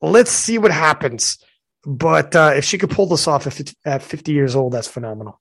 [0.00, 1.38] let's see what happens
[1.84, 3.46] but uh, if she could pull this off
[3.84, 5.40] at 50 years old that's phenomenal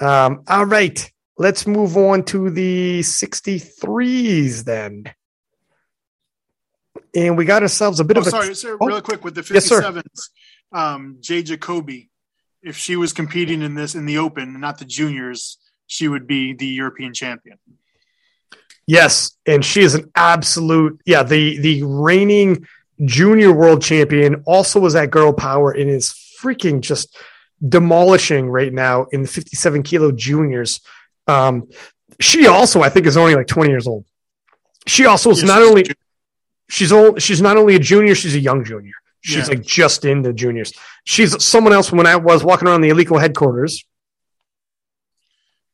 [0.00, 1.10] um, all right
[1.40, 5.04] let's move on to the 63s then
[7.14, 8.86] and we got ourselves a bit oh, of a sorry sir, oh.
[8.86, 10.30] really quick with the 57s yes,
[10.72, 12.10] um, jay jacoby
[12.62, 15.58] if she was competing in this in the open not the juniors
[15.90, 17.58] she would be the European champion.
[18.86, 22.66] Yes, and she is an absolute yeah the the reigning
[23.04, 24.42] junior world champion.
[24.46, 27.16] Also was at Girl Power and is freaking just
[27.68, 30.80] demolishing right now in the 57 kilo juniors.
[31.30, 31.68] Um,
[32.20, 34.04] she also I think is only like 20 years old.
[34.86, 35.84] She also is yes, not only
[36.68, 38.92] she's old she's not only a junior she's a young junior.
[39.22, 39.54] She's yeah.
[39.54, 40.72] like just in the juniors.
[41.04, 43.84] She's someone else when I was walking around the illegal headquarters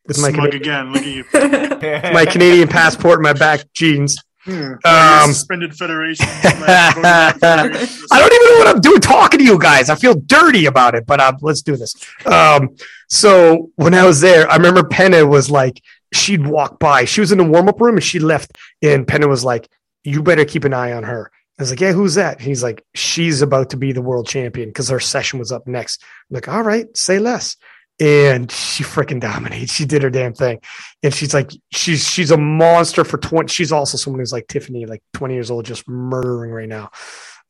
[0.06, 0.92] with my Smug again.
[0.92, 1.24] Look at you.
[2.12, 4.18] my Canadian passport, my back jeans.
[4.46, 4.74] Hmm.
[4.84, 6.24] Um, suspended federation.
[6.30, 9.90] I don't even know what I'm doing talking to you guys.
[9.90, 11.94] I feel dirty about it, but uh, let's do this.
[12.24, 12.76] Um,
[13.08, 15.82] so when I was there, I remember Penna was like,
[16.12, 17.04] she'd walk by.
[17.04, 19.68] She was in the warm up room and she left, and Penna was like,
[20.04, 22.84] "You better keep an eye on her." I was like, "Yeah, who's that?" He's like,
[22.94, 26.48] "She's about to be the world champion because her session was up next." I'm like,
[26.48, 27.56] "All right, say less."
[27.98, 29.70] And she freaking dominated.
[29.70, 30.60] She did her damn thing,
[31.02, 33.48] and she's like, she's she's a monster for twenty.
[33.48, 36.90] She's also someone who's like Tiffany, like twenty years old, just murdering right now.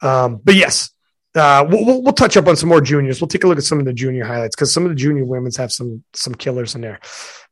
[0.02, 0.90] Um, but yes,
[1.34, 3.20] uh, we'll, we'll, we'll touch up on some more juniors.
[3.20, 5.24] We'll take a look at some of the junior highlights because some of the junior
[5.24, 7.00] women's have some some killers in there.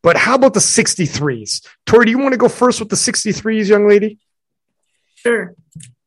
[0.03, 1.67] But how about the 63s?
[1.87, 4.19] Tori, do you want to go first with the 63s, young lady?
[5.15, 5.55] Sure.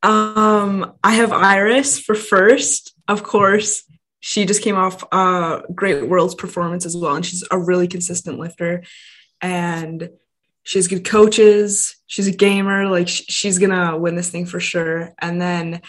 [0.04, 3.82] Um, I have Iris for first, of course
[4.20, 8.38] she just came off a great world's performance as well and she's a really consistent
[8.38, 8.82] lifter.
[9.40, 10.10] And
[10.64, 11.96] she has good coaches.
[12.06, 12.88] She's a gamer.
[12.88, 15.14] Like she's gonna win this thing for sure.
[15.18, 15.80] And then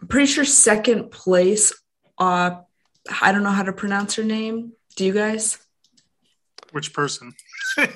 [0.00, 1.74] i'm pretty sure second place
[2.16, 2.52] uh
[3.20, 4.72] i don't know how to pronounce her name.
[4.96, 5.58] Do you guys?
[6.72, 7.34] Which person?
[7.78, 7.86] Uh,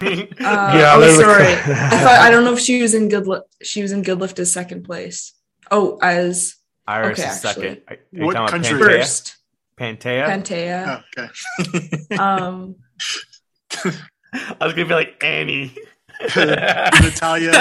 [0.41, 1.47] yeah oh sorry.
[1.53, 4.21] I thought i don't know if she was in good li- she was in good
[4.21, 5.33] lift as second place.
[5.69, 6.55] Oh as
[6.87, 7.81] Iris okay, second.
[8.13, 8.79] What country?
[8.79, 9.37] First.
[9.79, 10.27] Pantea.
[10.27, 11.03] Pantea.
[11.19, 12.17] Oh, okay.
[12.19, 12.77] um,
[14.33, 15.77] I was gonna be like Annie.
[16.37, 17.53] Natalia,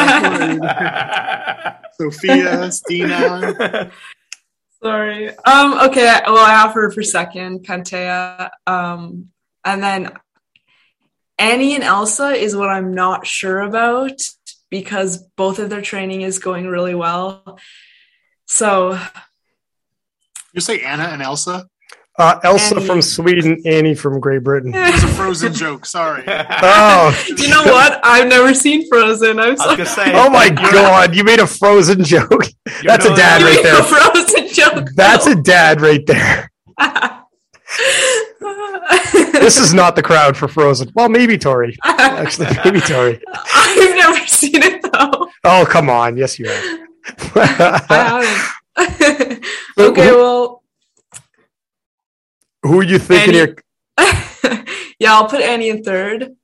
[1.99, 3.91] Sophia, Stina.
[4.81, 5.29] Sorry.
[5.29, 5.79] Um.
[5.79, 6.19] Okay.
[6.27, 8.51] Well, I have her for second, Pantea.
[8.67, 9.29] Um.
[9.65, 10.11] And then
[11.39, 14.21] Annie and Elsa is what I'm not sure about
[14.69, 17.59] because both of their training is going really well.
[18.45, 18.99] So.
[20.53, 21.67] You say Anna and Elsa?
[22.15, 22.85] Uh, Elsa Annie.
[22.85, 24.71] from Sweden, Annie from Great Britain.
[24.75, 25.83] It was a Frozen joke.
[25.85, 26.23] Sorry.
[26.27, 27.99] oh, you know what?
[28.03, 29.39] I've never seen Frozen.
[29.39, 29.83] I'm sorry.
[29.83, 32.45] Say, oh my god, you made a Frozen joke.
[32.83, 33.81] That's a dad right there.
[33.83, 34.89] Frozen joke.
[34.95, 36.51] That's a dad right there.
[39.33, 40.91] this is not the crowd for Frozen.
[40.93, 41.75] Well, maybe Tori.
[41.83, 43.19] Actually, maybe Tori.
[43.55, 45.29] I've never seen it though.
[45.43, 46.15] Oh come on!
[46.17, 46.79] Yes, you have.
[47.35, 48.25] I
[48.77, 49.45] haven't.
[49.79, 50.62] okay, well
[52.63, 53.55] who are you thinking here?
[54.99, 56.35] yeah, I'll put Annie in third.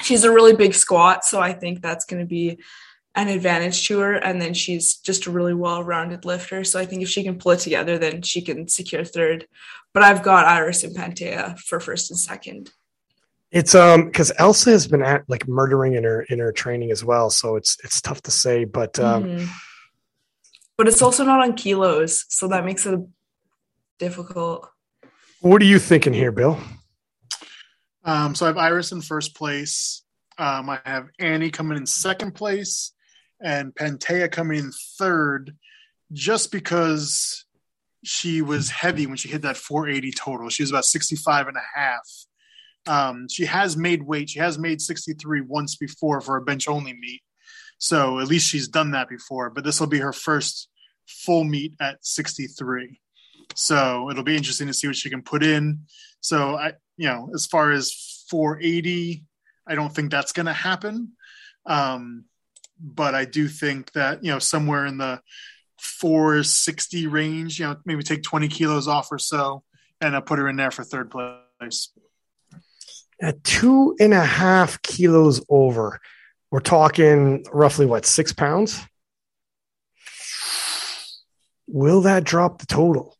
[0.00, 2.58] She's a really big squat, so I think that's going to be
[3.14, 4.14] an advantage to her.
[4.14, 6.62] And then she's just a really well rounded lifter.
[6.62, 9.46] So I think if she can pull it together, then she can secure third.
[9.92, 12.70] But I've got Iris and Pantea for first and second.
[13.50, 17.02] It's um because Elsa has been at like murdering in her in her training as
[17.02, 19.46] well, so it's it's tough to say, but um mm-hmm.
[20.76, 23.00] but it's also not on kilos, so that makes it
[23.98, 24.68] difficult.
[25.40, 26.58] What are you thinking here, Bill?
[28.04, 30.02] Um, so I have Iris in first place.
[30.36, 32.92] Um, I have Annie coming in second place
[33.40, 35.56] and Pantea coming in third
[36.12, 37.44] just because
[38.04, 40.48] she was heavy when she hit that 480 total.
[40.48, 42.08] She was about 65 and a half.
[42.88, 44.30] Um, she has made weight.
[44.30, 47.22] She has made 63 once before for a bench only meet.
[47.78, 50.68] So at least she's done that before, but this will be her first
[51.06, 53.00] full meet at 63.
[53.54, 55.80] So it'll be interesting to see what she can put in.
[56.20, 59.24] So I, you know, as far as 480,
[59.66, 61.12] I don't think that's going to happen.
[61.66, 62.24] Um,
[62.80, 65.20] but I do think that, you know, somewhere in the
[65.80, 69.64] 460 range, you know, maybe take 20 kilos off or so
[70.00, 71.90] and I'll put her in there for third place.
[73.20, 76.00] At two and a half kilos over,
[76.50, 78.80] we're talking roughly what, six pounds?
[81.66, 83.16] Will that drop the total?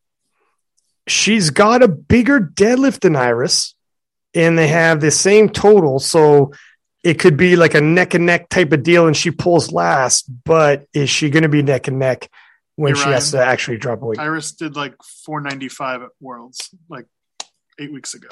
[1.11, 3.75] She's got a bigger deadlift than Iris,
[4.35, 5.99] and they have the same total.
[5.99, 6.53] So
[7.05, 10.31] it could be like a neck and neck type of deal, and she pulls last.
[10.44, 12.29] But is she going to be neck and neck
[12.77, 14.18] when Hey, she has to actually drop weight?
[14.18, 14.94] Iris did like
[15.25, 17.07] 495 at Worlds like
[17.79, 18.29] eight weeks ago.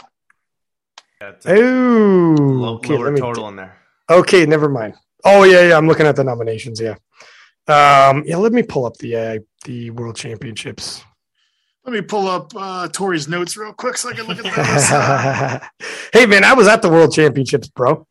[1.20, 3.78] Yeah, Oh, low, okay, lower let me- total in there.
[4.10, 4.94] Okay, never mind.
[5.24, 5.76] Oh yeah, yeah.
[5.76, 6.80] I'm looking at the nominations.
[6.80, 6.96] Yeah,
[7.68, 8.36] um, yeah.
[8.36, 11.02] Let me pull up the uh, the World Championships.
[11.86, 15.90] Let me pull up uh, Tori's notes real quick so I can look at those.
[16.12, 18.04] hey man, I was at the World Championships, bro.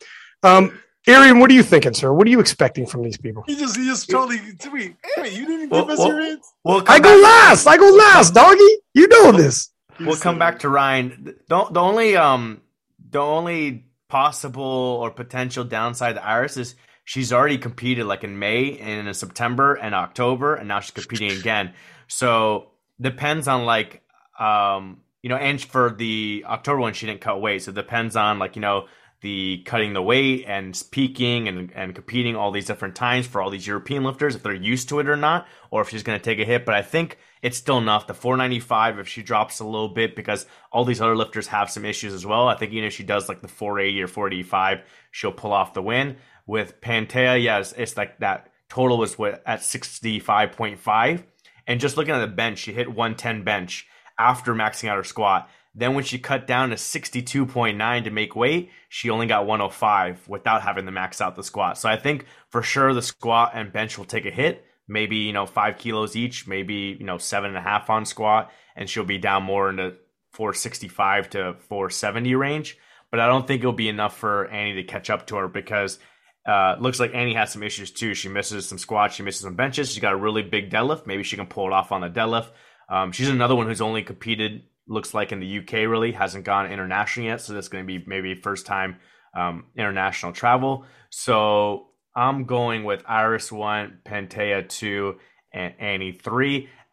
[0.43, 2.13] Um, Arian, what are you thinking, sir?
[2.13, 3.43] What are you expecting from these people?
[3.45, 4.39] he just he just totally
[4.71, 6.49] wait, wait, you didn't Well, give us well, your answer.
[6.63, 7.67] We'll I go back- last.
[7.67, 8.77] I go last, doggy.
[8.93, 9.69] You know this.
[9.99, 11.35] We'll come back to Arian.
[11.49, 12.61] The, the only um
[13.09, 18.77] the only possible or potential downside to Iris is she's already competed like in May
[18.77, 21.73] and in September and October, and now she's competing again.
[22.07, 24.01] So depends on like
[24.39, 28.15] um you know, and for the October one she didn't cut weight, so it depends
[28.15, 28.85] on like you know
[29.21, 33.49] the cutting the weight and peaking and, and competing all these different times for all
[33.49, 36.23] these European lifters if they're used to it or not, or if she's going to
[36.23, 36.63] take a hit.
[36.63, 38.05] But I think it's still enough.
[38.05, 41.85] The 495, if she drops a little bit, because all these other lifters have some
[41.85, 42.47] issues as well.
[42.47, 45.81] I think even if she does like the 480 or 485, she'll pull off the
[45.81, 46.17] win.
[46.45, 51.23] With Pantea, yeah, it's, it's like that total was what at 65.5.
[51.67, 53.87] And just looking at the bench, she hit 110 bench
[54.19, 55.49] after maxing out her squat.
[55.73, 60.61] Then when she cut down to 62.9 to make weight, she only got 105 without
[60.61, 61.77] having to max out the squat.
[61.77, 64.65] So I think for sure the squat and bench will take a hit.
[64.87, 68.51] Maybe, you know, five kilos each, maybe, you know, seven and a half on squat,
[68.75, 69.95] and she'll be down more into
[70.31, 72.77] 465 to 470 range.
[73.09, 75.99] But I don't think it'll be enough for Annie to catch up to her because
[76.45, 78.13] uh, looks like Annie has some issues too.
[78.13, 79.91] She misses some squats, she misses some benches.
[79.91, 81.07] She's got a really big deadlift.
[81.07, 82.49] Maybe she can pull it off on the deadlift.
[82.89, 86.71] Um, she's another one who's only competed, looks like in the UK, really hasn't gone
[86.71, 87.41] international yet.
[87.41, 88.97] So that's going to be maybe first time
[89.35, 90.85] um, international travel.
[91.09, 95.15] So I'm going with Iris one, Pantea two,
[95.51, 96.11] and Annie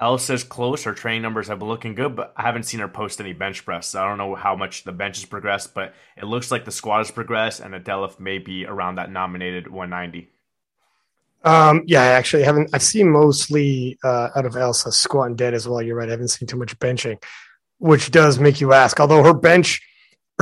[0.03, 0.83] Elsa's close.
[0.83, 3.65] Her training numbers have been looking good, but I haven't seen her post any bench
[3.65, 3.89] press.
[3.89, 6.73] So I don't know how much the bench has progressed, but it looks like the
[6.73, 10.29] squat has progressed, and deadlift may be around that nominated 190.
[11.45, 12.71] Um, yeah, I actually haven't.
[12.73, 15.81] I've seen mostly uh, out of Elsa squat and dead as well.
[15.81, 16.09] You're right.
[16.09, 17.23] I haven't seen too much benching,
[17.79, 18.99] which does make you ask.
[18.99, 19.81] Although her bench,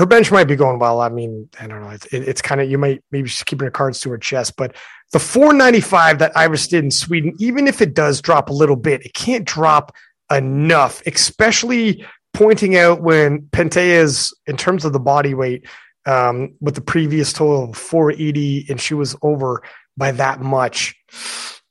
[0.00, 1.00] her bench might be going well.
[1.00, 1.90] I mean, I don't know.
[1.90, 4.56] It's, it, it's kind of you might maybe she's keeping her cards to her chest,
[4.56, 4.74] but
[5.12, 9.04] the 495 that Iris did in Sweden, even if it does drop a little bit,
[9.04, 9.94] it can't drop
[10.30, 11.02] enough.
[11.06, 15.66] Especially pointing out when Pantea's in terms of the body weight
[16.06, 19.62] um, with the previous total of 480, and she was over
[19.98, 20.94] by that much.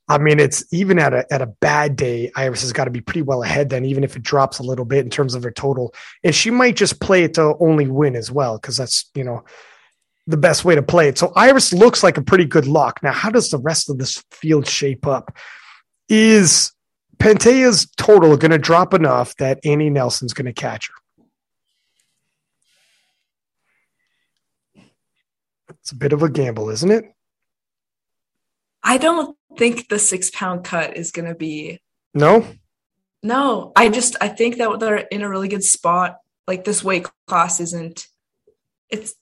[0.10, 3.00] I mean, it's even at a at a bad day, Iris has got to be
[3.00, 5.52] pretty well ahead then, even if it drops a little bit in terms of her
[5.52, 5.94] total.
[6.24, 9.44] And she might just play it to only win as well, because that's you know
[10.26, 11.20] the best way to play it.
[11.20, 13.02] So Iris looks like a pretty good lock.
[13.04, 15.36] Now, how does the rest of this field shape up?
[16.10, 16.72] Is
[17.20, 20.94] Pantea's total going to drop enough that Annie Nelson's going to catch her?
[25.82, 27.06] It's a bit of a gamble, isn't it?
[28.84, 31.80] I don't think the six pound cut is going to be.
[32.14, 32.46] No.
[33.22, 36.18] No, I just I think that they're in a really good spot.
[36.48, 38.08] Like this weight class isn't.
[38.90, 39.16] It's.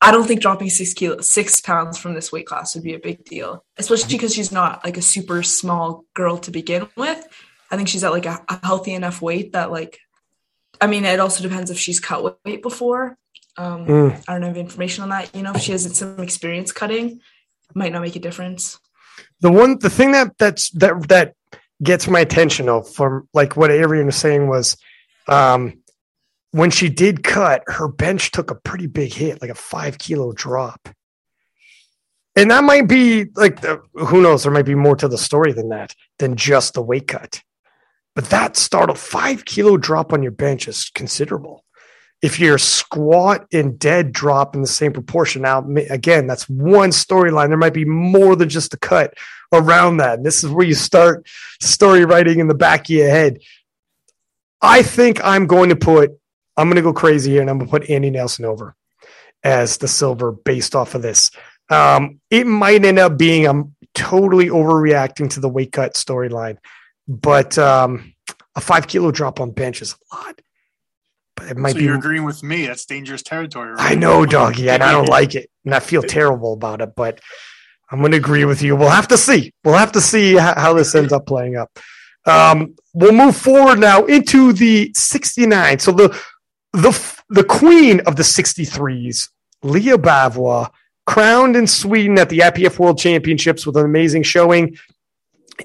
[0.00, 2.98] I don't think dropping six kilo six pounds from this weight class would be a
[2.98, 7.24] big deal, especially because she's not like a super small girl to begin with.
[7.70, 9.98] I think she's at like a, a healthy enough weight that like.
[10.80, 13.16] I mean, it also depends if she's cut weight before.
[13.56, 14.24] Um, Mm.
[14.26, 15.34] I don't have information on that.
[15.36, 17.20] You know, if she has some experience cutting,
[17.74, 18.78] might not make a difference.
[19.40, 21.34] the one the thing that that's that that
[21.82, 24.76] gets my attention though from like what Arian was saying was
[25.28, 25.82] um
[26.52, 30.32] when she did cut her bench took a pretty big hit like a five kilo
[30.32, 30.88] drop.
[32.34, 35.52] And that might be like the, who knows there might be more to the story
[35.52, 37.42] than that than just the weight cut.
[38.14, 41.64] But that startled five kilo drop on your bench is considerable
[42.22, 45.42] if your squat and dead drop in the same proportion.
[45.42, 47.48] Now, again, that's one storyline.
[47.48, 49.14] There might be more than just a cut
[49.52, 50.18] around that.
[50.18, 51.26] And this is where you start
[51.60, 53.40] story writing in the back of your head.
[54.62, 56.12] I think I'm going to put,
[56.56, 58.76] I'm going to go crazy here and I'm going to put Annie Nelson over
[59.42, 61.32] as the silver based off of this.
[61.68, 66.58] Um, it might end up being I'm totally overreacting to the weight cut storyline,
[67.08, 68.14] but um,
[68.54, 70.40] a five kilo drop on bench is a lot.
[71.48, 71.84] It might so be.
[71.84, 72.66] You're agreeing with me.
[72.66, 73.72] That's dangerous territory.
[73.72, 73.92] Right?
[73.92, 76.94] I know, doggy, and I don't like it, and I feel terrible about it.
[76.94, 77.20] But
[77.90, 78.74] I'm going to agree with you.
[78.74, 79.52] We'll have to see.
[79.64, 81.70] We'll have to see how this ends up playing up.
[82.24, 85.78] Um, we'll move forward now into the 69.
[85.78, 86.22] So the
[86.72, 89.28] the the queen of the 63s,
[89.62, 90.72] Leah Bavoil,
[91.06, 94.76] crowned in Sweden at the IPF World Championships with an amazing showing.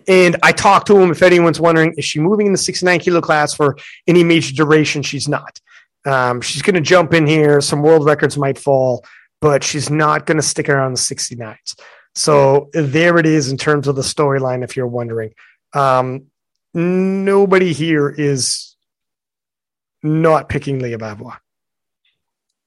[0.07, 1.11] And I talked to him.
[1.11, 5.01] If anyone's wondering, is she moving in the 69 kilo class for any major duration?
[5.01, 5.59] She's not.
[6.07, 7.59] Um, she's going to jump in here.
[7.61, 9.03] Some world records might fall,
[9.41, 11.79] but she's not going to stick around the 69s.
[12.15, 15.33] So there it is in terms of the storyline, if you're wondering.
[15.73, 16.27] Um,
[16.73, 18.75] nobody here is
[20.01, 21.33] not picking Leah Bavoil.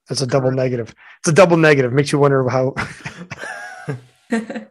[0.08, 0.94] That's a double negative.
[1.20, 1.92] It's a double negative.
[1.92, 2.74] Makes you wonder how.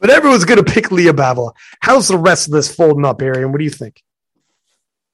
[0.00, 1.54] But everyone's going to pick Leah Bavoil.
[1.80, 3.52] How's the rest of this folding up, Arian?
[3.52, 4.02] What do you think?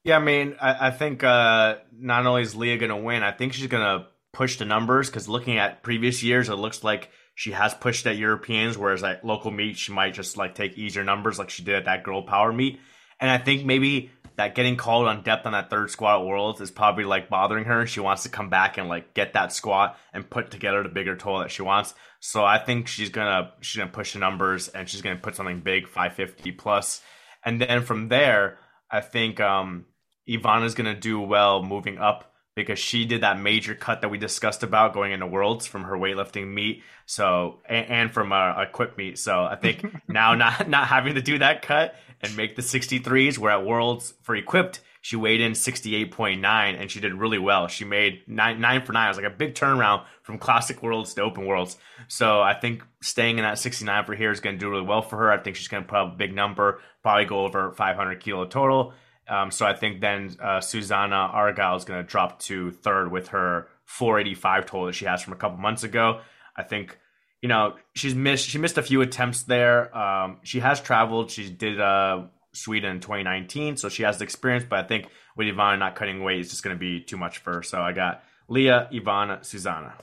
[0.03, 3.31] Yeah, I mean, I, I think uh, not only is Leah going to win, I
[3.31, 7.09] think she's going to push the numbers because looking at previous years, it looks like
[7.35, 11.03] she has pushed at Europeans, whereas at local meet, she might just like take easier
[11.03, 12.79] numbers like she did at that girl power meet.
[13.19, 16.59] And I think maybe that getting called on depth on that third squat at Worlds
[16.59, 17.85] is probably like bothering her.
[17.85, 21.15] She wants to come back and like get that squat and put together the bigger
[21.15, 21.93] total that she wants.
[22.19, 25.61] So I think she's gonna she's gonna push the numbers and she's gonna put something
[25.61, 27.01] big, 550 plus.
[27.45, 28.57] And then from there,
[28.89, 29.85] I think um,
[30.27, 34.63] Ivana's gonna do well moving up because she did that major cut that we discussed
[34.63, 36.83] about going into worlds from her weightlifting meet.
[37.05, 39.17] So and, and from uh, a, a quick meet.
[39.17, 43.37] So I think now not not having to do that cut and make the 63s,
[43.37, 47.67] where at worlds for equipped she weighed in 68.9 and she did really well.
[47.67, 49.07] She made nine, nine for nine.
[49.07, 51.77] It was like a big turnaround from classic worlds to open worlds.
[52.07, 55.01] So I think staying in that 69 for here is going to do really well
[55.01, 55.29] for her.
[55.29, 58.45] I think she's going to put up a big number, probably go over 500 kilo
[58.45, 58.93] total.
[59.27, 63.29] Um, so I think then uh, Susanna Argyle is going to drop to third with
[63.29, 66.21] her 485 total that she has from a couple months ago.
[66.55, 66.97] I think
[67.41, 69.95] you know she's missed she missed a few attempts there.
[69.97, 71.31] Um, she has traveled.
[71.31, 74.65] She did uh, Sweden in 2019, so she has the experience.
[74.69, 77.39] But I think with Ivana not cutting weight, it's just going to be too much
[77.39, 77.63] for her.
[77.63, 79.93] So I got Leah, Ivana, Susanna.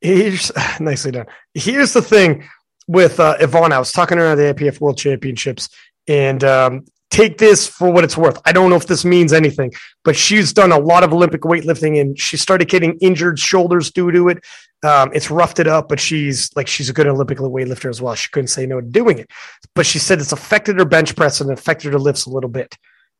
[0.00, 1.26] Here's nicely done.
[1.54, 2.48] Here's the thing
[2.86, 3.72] with uh, Ivana.
[3.72, 5.68] I was talking to her at the IPF World Championships,
[6.06, 8.40] and um, take this for what it's worth.
[8.44, 9.72] I don't know if this means anything,
[10.04, 14.10] but she's done a lot of Olympic weightlifting, and she started getting injured shoulders due
[14.12, 14.44] to it.
[14.82, 18.14] Um, it's roughed it up, but she's like she's a good Olympic weightlifter as well.
[18.14, 19.30] She couldn't say no to doing it,
[19.74, 22.76] but she said it's affected her bench press and affected her lifts a little bit.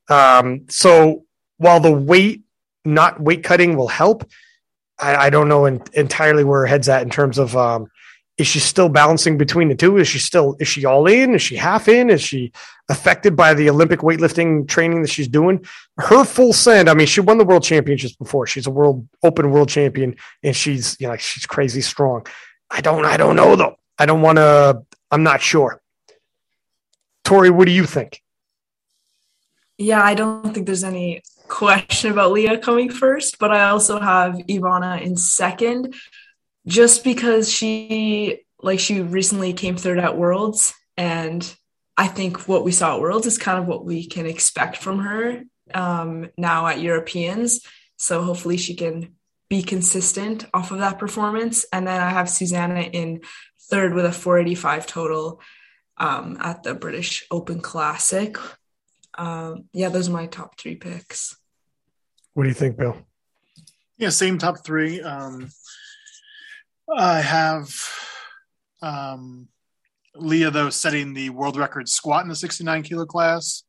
[0.09, 1.24] Um, so
[1.57, 2.43] while the weight,
[2.84, 4.28] not weight cutting, will help,
[4.99, 7.89] I, I don't know in, entirely where her head's at in terms of um,
[8.39, 9.97] is she still balancing between the two?
[9.99, 11.34] Is she still is she all in?
[11.34, 12.09] Is she half in?
[12.09, 12.53] Is she
[12.89, 15.66] affected by the Olympic weightlifting training that she's doing?
[15.99, 16.89] Her full send.
[16.89, 18.47] I mean, she won the world championships before.
[18.47, 20.14] She's a world open world champion,
[20.45, 22.26] and she's you know she's crazy strong.
[22.70, 23.76] I don't I don't know though.
[23.99, 24.84] I don't want to.
[25.11, 25.82] I'm not sure.
[27.24, 28.22] Tori, what do you think?
[29.76, 34.34] Yeah, I don't think there's any question about Leah coming first, but I also have
[34.49, 35.95] Ivana in second
[36.69, 41.57] just because she like she recently came third at Worlds and
[41.97, 45.01] I think what we saw at Worlds is kind of what we can expect from
[45.01, 45.43] her
[45.75, 47.61] um, now at Europeans.
[47.97, 49.16] So hopefully she can
[49.49, 51.64] be consistent off of that performance.
[51.73, 53.23] And then I have Susanna in
[53.69, 55.41] third with a 485 total
[55.97, 58.37] um, at the British Open Classic.
[59.14, 61.37] Um, yeah, those are my top three picks.
[62.35, 62.97] What do you think, Bill?
[63.97, 65.01] Yeah, same top three.
[65.01, 65.49] Um,
[66.97, 67.74] I have
[68.82, 69.49] um,
[70.14, 73.64] Leah, though, setting the world record squat in the 69 kilo class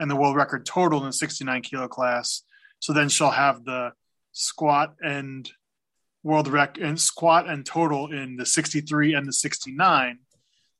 [0.00, 2.42] and the world record total in the 69 kilo class.
[2.80, 3.92] So then she'll have the
[4.32, 5.50] squat and
[6.22, 10.18] world record and squat and total in the 63 and the 69.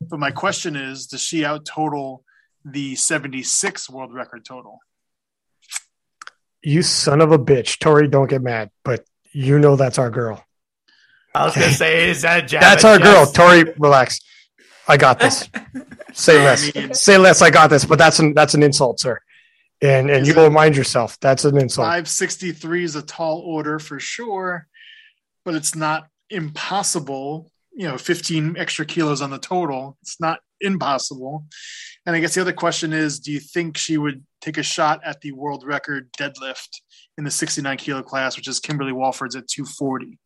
[0.01, 2.25] But my question is, does she out total
[2.65, 4.81] the 76 world record total?
[6.63, 7.79] You son of a bitch.
[7.79, 10.43] Tori, don't get mad, but you know that's our girl.
[11.35, 13.65] I was gonna say, is that Jab That's our girl, Tori.
[13.79, 14.21] Relax.
[14.87, 15.49] I got this.
[16.13, 17.01] Say less.
[17.01, 17.43] Say less.
[17.43, 17.85] I got this.
[17.85, 19.19] But that's an that's an insult, sir.
[19.83, 21.87] and and Is you will remind yourself that's an insult.
[21.87, 24.69] 563 is a tall order for sure,
[25.45, 27.51] but it's not impossible.
[27.77, 29.99] You know, 15 extra kilos on the total.
[30.03, 31.47] It's not impossible.
[32.07, 35.01] And I guess the other question is do you think she would take a shot
[35.05, 36.81] at the world record deadlift
[37.19, 40.19] in the 69 kilo class, which is Kimberly Walford's at 240?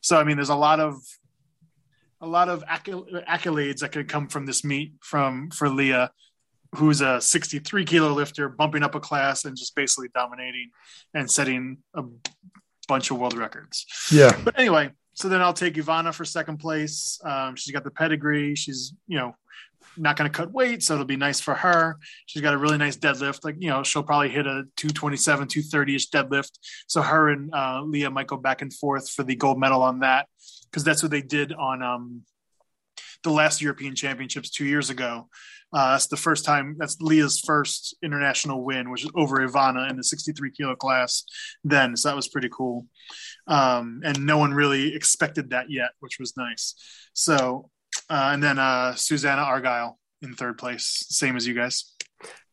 [0.00, 0.96] So, I mean, there's a lot of
[2.22, 6.10] a lot of accolades that could come from this meet from for Leah
[6.76, 10.70] who's a 63 kilo lifter, bumping up a class and just basically dominating
[11.14, 12.04] and setting a
[12.88, 13.86] bunch of world records.
[14.10, 17.20] Yeah, But anyway, so then I'll take Ivana for second place.
[17.24, 18.54] Um, she's got the pedigree.
[18.54, 19.34] She's, you know,
[19.96, 21.98] not going to cut weight, so it'll be nice for her.
[22.26, 23.44] She's got a really nice deadlift.
[23.44, 26.52] Like, you know, she'll probably hit a 227, 230 ish deadlift.
[26.86, 30.00] So her and uh, Leah might go back and forth for the gold medal on
[30.00, 30.26] that
[30.70, 32.22] because that's what they did on um,
[33.22, 35.28] the last European Championships two years ago.
[35.72, 36.76] Uh, that's the first time.
[36.78, 41.24] That's Leah's first international win, which is over Ivana in the 63 kilo class.
[41.62, 42.86] Then, so that was pretty cool.
[43.46, 46.74] Um, and no one really expected that yet, which was nice.
[47.12, 47.70] So,
[48.10, 51.92] uh, and then uh, Susanna Argyle in third place, same as you guys.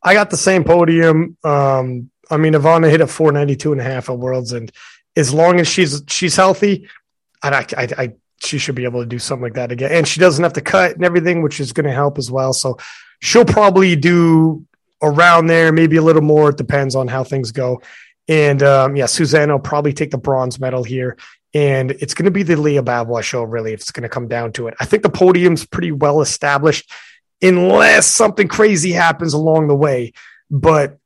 [0.02, 1.36] I got the same podium.
[1.44, 4.72] Um, I mean, Ivana hit a 492 and a half at Worlds, and
[5.16, 6.88] as long as she's she's healthy,
[7.42, 9.92] I, I, I, she should be able to do something like that again.
[9.92, 12.54] And she doesn't have to cut and everything, which is going to help as well.
[12.54, 12.78] So
[13.20, 14.66] she'll probably do
[15.02, 16.50] around there, maybe a little more.
[16.50, 17.82] It depends on how things go.
[18.28, 21.18] And um, yeah, Susanna will probably take the bronze medal here.
[21.54, 24.28] And it's going to be the Leah Bavoil show, really, if it's going to come
[24.28, 24.76] down to it.
[24.80, 26.92] I think the podium's pretty well established,
[27.42, 30.14] unless something crazy happens along the way.
[30.52, 30.98] But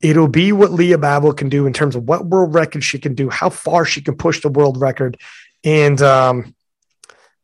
[0.00, 3.14] it'll be what Leah Bavoil can do in terms of what world record she can
[3.14, 5.18] do, how far she can push the world record.
[5.64, 6.54] And um,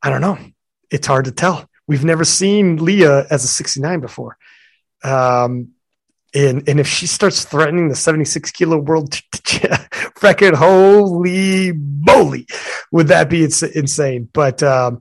[0.03, 0.39] I don't know.
[0.91, 1.69] It's hard to tell.
[1.87, 4.37] We've never seen Leah as a 69 before.
[5.05, 5.73] Um,
[6.37, 9.18] and, and if she starts threatening the 76 kilo world
[10.22, 12.47] record, holy moly,
[12.93, 14.28] would that be ins- insane?
[14.32, 15.01] But um,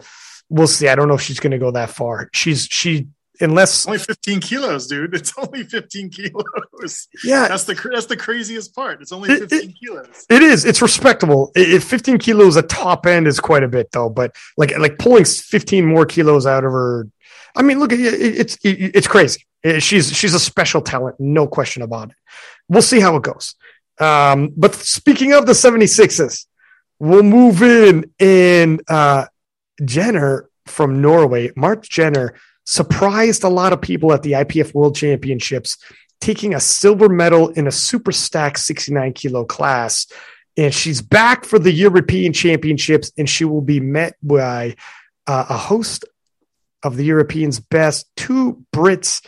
[0.49, 0.87] we'll see.
[0.87, 2.29] I don't know if she's going to go that far.
[2.33, 3.07] She's, she,
[3.41, 5.13] unless, It's only 15 kilos, dude.
[5.13, 7.07] It's only 15 kilos.
[7.23, 9.01] yeah, That's the that's the craziest part.
[9.01, 10.25] It's only It- it- 15 kilos.
[10.29, 10.65] It is.
[10.65, 11.51] It's respectable.
[11.55, 15.25] If 15 kilos at top end is quite a bit though, but like like pulling
[15.25, 17.07] 15 more kilos out of her.
[17.57, 19.45] I mean, look, it- it- it's it- it's crazy.
[19.65, 22.15] Uh, She's she's a special talent, no question about it.
[22.69, 23.55] We'll see how it goes.
[23.99, 26.45] Um, but speaking of the 76s,
[26.99, 29.25] we'll move in and uh,
[29.83, 32.35] Jenner from Norway, Mark Jenner
[32.65, 35.77] surprised a lot of people at the IPF World Championships,
[36.19, 40.07] taking a silver medal in a super stack 69 kilo class.
[40.57, 44.75] And she's back for the European Championships, and she will be met by
[45.27, 46.05] uh, a host
[46.81, 49.25] of the Europeans' best, two Brits,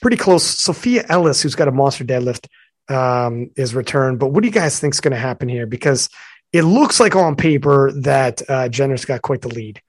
[0.00, 0.44] pretty close.
[0.44, 2.46] Sophia Ellis, who's got a monster deadlift,
[2.88, 4.18] um, is returned.
[4.18, 5.66] But what do you guys think is going to happen here?
[5.66, 6.08] Because
[6.52, 9.80] it looks like on paper that uh, Jenner's got quite the lead.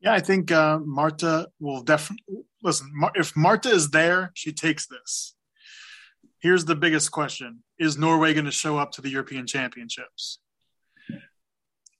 [0.00, 2.90] Yeah, I think uh, Marta will definitely listen.
[2.92, 5.34] Mar- if Marta is there, she takes this.
[6.40, 10.40] Here's the biggest question: Is Norway going to show up to the European Championships?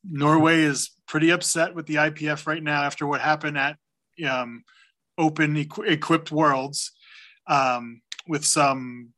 [0.06, 3.78] Norway is pretty upset with the IPF right now after what happened at
[4.28, 4.64] um,
[5.18, 6.92] Open Equ- Equipped Worlds
[7.46, 9.10] um, with some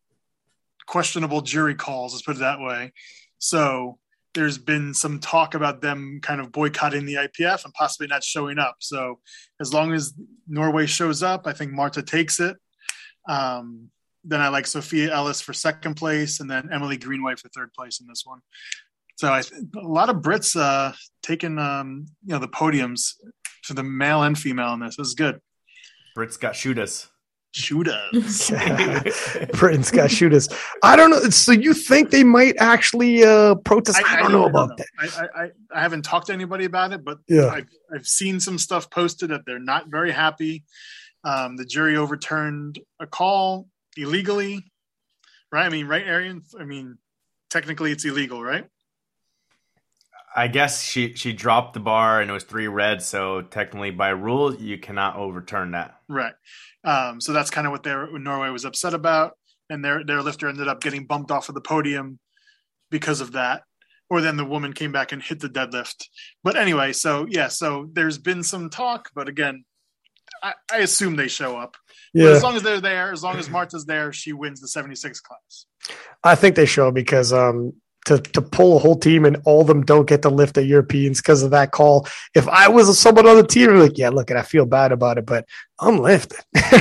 [0.86, 2.12] questionable jury calls.
[2.12, 2.92] Let's put it that way.
[3.38, 3.98] So
[4.34, 8.58] there's been some talk about them kind of boycotting the IPF and possibly not showing
[8.58, 8.76] up.
[8.80, 9.20] So
[9.60, 10.12] as long as
[10.46, 12.56] Norway shows up, I think Marta takes it.
[13.28, 13.90] Um,
[14.24, 18.00] then I like Sophia Ellis for second place, and then Emily Greenway for third place
[18.00, 18.40] in this one.
[19.16, 19.42] So a
[19.80, 20.92] lot of Brits uh,
[21.22, 23.14] taking um, you know the podiums
[23.62, 24.96] for the male and female in this.
[24.96, 25.40] This is good.
[26.16, 27.08] Brits got shoot us.
[27.52, 28.50] Shoot us.
[29.54, 30.48] Britain's got shooters.
[30.82, 31.30] I don't know.
[31.30, 33.98] So you think they might actually uh, protest?
[34.04, 34.86] I, don't know about that.
[34.98, 37.46] I, I, I, I haven't talked to anybody about it, but Yeah.
[37.46, 40.64] I've, I've seen some stuff posted that they're not very happy.
[41.24, 44.64] Um, the jury overturned a call illegally,
[45.50, 45.64] right?
[45.64, 46.42] I mean, right, Arian?
[46.60, 46.98] I mean,
[47.50, 48.66] technically it's illegal, right?
[50.36, 54.10] I guess she she dropped the bar and it was three red, so technically by
[54.10, 55.95] rule you cannot overturn that.
[56.08, 56.34] Right.
[56.84, 59.36] Um, so that's kind of what their Norway was upset about,
[59.68, 62.18] and their their lifter ended up getting bumped off of the podium
[62.90, 63.62] because of that.
[64.08, 66.04] Or then the woman came back and hit the deadlift.
[66.44, 69.64] But anyway, so yeah, so there's been some talk, but again,
[70.42, 71.76] I, I assume they show up.
[72.14, 74.68] But Yeah, as long as they're there, as long as Marta's there, she wins the
[74.68, 75.66] 76 class.
[76.22, 77.74] I think they show because um,
[78.06, 80.64] to to pull a whole team and all of them don't get to lift the
[80.64, 82.06] Europeans because of that call.
[82.34, 84.92] If I was someone on the team, I'm like, yeah, look, and I feel bad
[84.92, 85.44] about it, but
[85.78, 86.38] I'm lifting.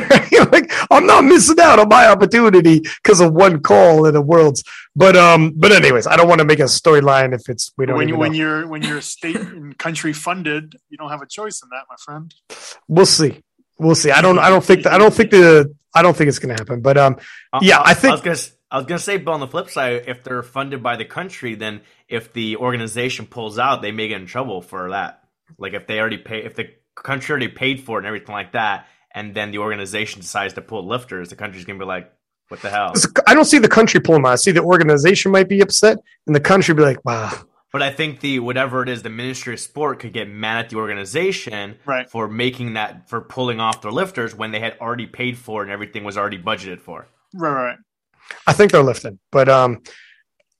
[0.51, 4.63] like I'm not missing out on my opportunity because of one call in the worlds.
[4.95, 7.97] But um, but anyways, I don't want to make a storyline if it's we don't.
[7.97, 8.37] when you when know.
[8.37, 11.95] you're when you're state and country funded, you don't have a choice in that, my
[11.99, 12.33] friend.
[12.87, 13.41] We'll see.
[13.77, 14.11] We'll see.
[14.11, 14.39] I don't.
[14.39, 14.83] I don't think.
[14.83, 15.75] The, I don't think the.
[15.97, 16.81] I don't think it's going to happen.
[16.81, 17.17] But um,
[17.61, 19.69] Yeah, I think- I was gonna, s- I was gonna say, but on the flip
[19.69, 24.07] side, if they're funded by the country, then if the organization pulls out, they may
[24.07, 25.23] get in trouble for that.
[25.57, 28.53] Like if they already pay, if the country already paid for it and everything like
[28.53, 32.11] that, and then the organization decides to pull lifters, the country's gonna be like,
[32.49, 32.93] "What the hell?"
[33.27, 34.31] I don't see the country pulling out.
[34.31, 37.31] I see the organization might be upset, and the country be like, "Wow,
[37.71, 40.69] But I think the whatever it is, the Ministry of Sport could get mad at
[40.69, 42.09] the organization Right.
[42.09, 45.65] for making that for pulling off their lifters when they had already paid for it
[45.65, 47.07] and everything was already budgeted for.
[47.33, 47.77] Right, right.
[48.47, 49.81] I think they're lifting." But um,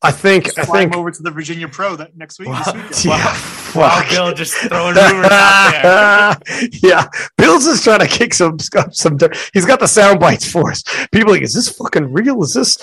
[0.01, 0.45] I think.
[0.45, 0.95] Just I think.
[0.95, 2.49] over to the Virginia Pro that next week.
[2.49, 3.17] This Wow.
[3.17, 3.61] Yeah.
[3.75, 4.09] Wow, Fuck.
[4.09, 6.69] Bill just throwing rumors out there.
[6.81, 7.07] yeah,
[7.37, 9.17] Bill's just trying to kick some some.
[9.17, 9.37] dirt.
[9.53, 10.83] He's got the sound bites for us.
[11.11, 12.41] People are like, is this fucking real?
[12.43, 12.77] Is this?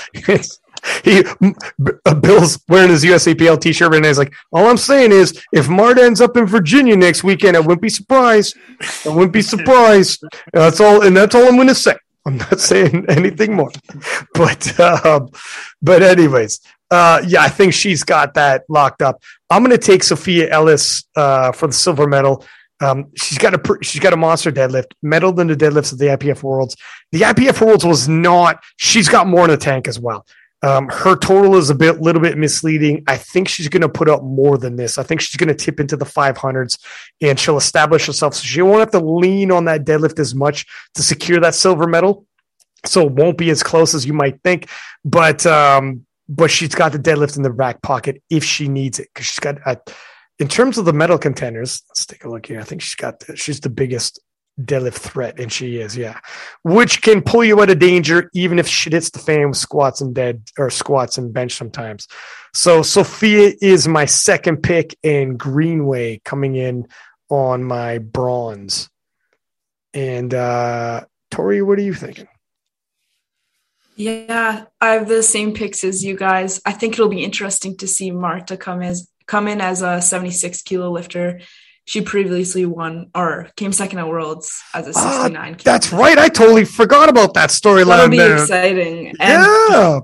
[1.05, 1.25] he
[2.05, 5.99] uh, Bill's wearing his USAPL t-shirt and he's like, all I'm saying is, if Mart
[5.99, 8.57] ends up in Virginia next weekend, I wouldn't be surprised.
[9.07, 10.23] I wouldn't be surprised.
[10.23, 11.95] And That's all, and that's all I'm going to say.
[12.25, 13.71] I'm not saying anything more.
[14.35, 15.31] But um,
[15.83, 16.61] but anyways,
[16.91, 19.23] uh, yeah, I think she's got that locked up.
[19.51, 22.45] I'm to take Sophia Ellis uh, for the silver medal.
[22.81, 26.07] Um, she's got a she's got a monster deadlift, medaled in the deadlifts of the
[26.07, 26.77] IPF Worlds.
[27.13, 28.63] The IPF Worlds was not.
[28.77, 30.27] She's got more in the tank as well.
[30.63, 33.03] Um, her total is a bit, little bit misleading.
[33.09, 34.97] I think she's going to put up more than this.
[34.97, 36.79] I think she's going to tip into the 500s,
[37.21, 38.35] and she'll establish herself.
[38.35, 41.87] So she won't have to lean on that deadlift as much to secure that silver
[41.87, 42.27] medal.
[42.87, 44.69] So it won't be as close as you might think,
[45.05, 49.09] but um, but she's got the deadlift in the back pocket if she needs it
[49.13, 49.59] because she's got.
[49.67, 49.79] A,
[50.39, 52.59] in terms of the medal contenders, let's take a look here.
[52.59, 54.21] I think she's got the, she's the biggest
[54.61, 56.19] deadlift threat, and she is, yeah,
[56.63, 60.01] which can pull you out of danger even if shit hits the fan with squats
[60.01, 62.07] and dead or squats and bench sometimes.
[62.55, 66.87] So Sophia is my second pick, and Greenway coming in
[67.29, 68.89] on my bronze.
[69.95, 72.29] And uh Tori, what are you thinking?
[73.97, 76.61] Yeah, I have the same picks as you guys.
[76.65, 80.63] I think it'll be interesting to see Marta come as come in as a 76
[80.63, 81.41] kilo lifter.
[81.85, 85.63] She previously won or came second at Worlds as a Ah, 69 kilo.
[85.65, 86.17] That's right.
[86.17, 88.35] I totally forgot about that That'll storyline be there.
[88.41, 89.09] exciting.
[89.19, 90.01] And Yeah.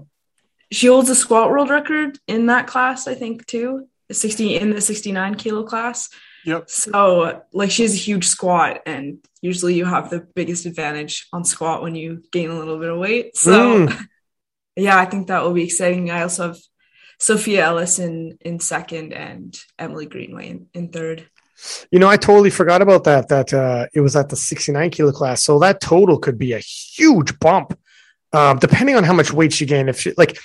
[0.72, 3.86] she holds a squat world record in that class, I think, too.
[4.10, 6.08] 60 in the 69 kilo class.
[6.44, 6.68] Yep.
[6.70, 11.44] So, like, she has a huge squat, and usually you have the biggest advantage on
[11.44, 13.36] squat when you gain a little bit of weight.
[13.36, 14.06] So, Mm.
[14.76, 16.10] yeah, I think that will be exciting.
[16.10, 16.58] I also have
[17.20, 21.28] Sophia Ellis in, in second and Emily Greenway in, in third.
[21.90, 23.28] You know, I totally forgot about that.
[23.28, 25.42] That uh, it was at the 69 kilo class.
[25.42, 27.78] So that total could be a huge bump,
[28.32, 29.88] um, depending on how much weight she gained.
[29.88, 30.38] If she like,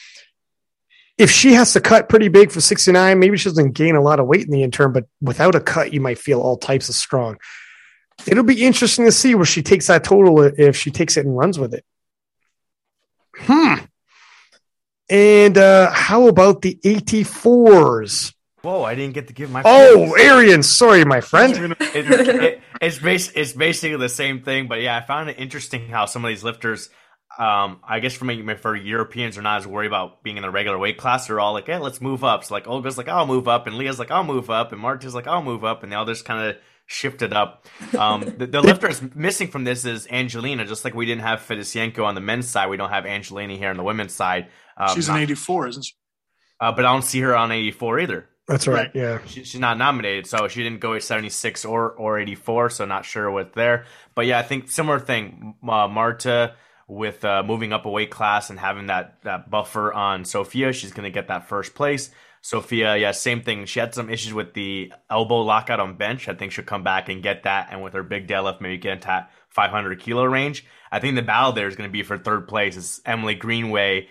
[1.18, 4.20] if she has to cut pretty big for 69, maybe she doesn't gain a lot
[4.20, 6.96] of weight in the interim, but without a cut, you might feel all types of
[6.96, 7.38] strong.
[8.26, 11.38] It'll be interesting to see where she takes that total if she takes it and
[11.38, 11.86] runs with it.
[13.36, 13.76] Hmm.
[15.10, 18.33] And uh, how about the 84s?
[18.64, 19.62] Whoa, I didn't get to give my.
[19.66, 21.54] Oh, Arian, sorry, my friend.
[21.82, 25.90] it, it, it's bas- it's basically the same thing, but yeah, I found it interesting
[25.90, 26.90] how some of these lifters,
[27.38, 30.50] um, I guess for me, for Europeans, are not as worried about being in the
[30.50, 31.28] regular weight class.
[31.28, 33.76] They're all like, "Hey, let's move up." So like Olga's like, "I'll move up," and
[33.78, 36.24] Leah's like, "I'll move up," and Marta's like, "I'll move up," and they all just
[36.24, 36.56] kind of
[36.86, 37.66] shifted up.
[37.98, 40.64] Um, the, the lifters missing from this is Angelina.
[40.66, 43.72] Just like we didn't have Fedosienko on the men's side, we don't have Angelina here
[43.72, 44.48] on the women's side.
[44.78, 45.94] Um, She's not- an 84, isn't she?
[46.62, 48.30] uh, but I don't see her on 84 either.
[48.48, 48.76] That's right.
[48.76, 48.92] Right.
[48.94, 49.20] Yeah.
[49.26, 52.72] She, she's not nominated, so she didn't go at 76 or or 84.
[52.72, 53.86] So not sure what there.
[54.16, 55.56] But yeah, I think similar thing.
[55.68, 56.56] Uh, Marta
[56.88, 60.92] with uh, moving up a weight class and having that that buffer on Sophia, she's
[60.92, 62.10] gonna get that first place.
[62.42, 63.66] Sophia, yeah, same thing.
[63.66, 66.28] She had some issues with the elbow lockout on bench.
[66.28, 68.92] I think she'll come back and get that, and with her big deadlift, maybe get
[68.94, 70.66] into that 500 kilo range.
[70.92, 72.76] I think the battle there is going to be for third place.
[72.76, 74.10] Is Emily Greenway ha-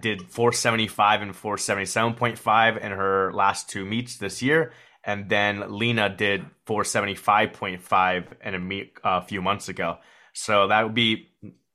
[0.00, 4.72] did 475 and 477.5 in her last two meets this year,
[5.04, 9.98] and then Lena did 475.5 in a meet uh, a few months ago.
[10.32, 11.28] So that would be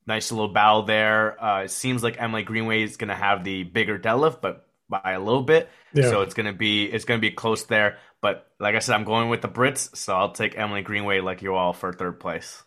[0.08, 1.43] nice little battle there.
[1.43, 5.14] Uh, it seems like Emily Greenway is going to have the bigger deadlift, but by
[5.14, 5.70] a little bit.
[5.93, 6.10] Yeah.
[6.10, 7.97] So it's going to be it's going to be close there.
[8.22, 11.41] But like I said, I'm going with the Brits, so I'll take Emily Greenway like
[11.41, 12.64] you all for third place.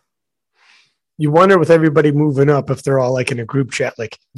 [1.17, 4.17] You wonder with everybody moving up if they're all like in a group chat, like,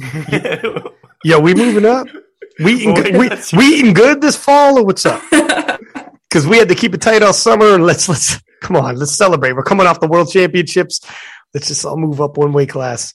[1.24, 2.06] "Yo, we moving up?
[2.62, 5.22] We eating we, we eating good this fall or what's up?
[6.28, 7.78] Because we had to keep it tight all summer.
[7.78, 9.52] Let's let's come on, let's celebrate.
[9.52, 11.02] We're coming off the world championships.
[11.52, 13.12] Let's just all move up one weight class.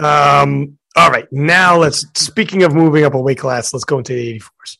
[0.00, 2.04] Um, all right, now let's.
[2.14, 4.78] Speaking of moving up a weight class, let's go into the 84s.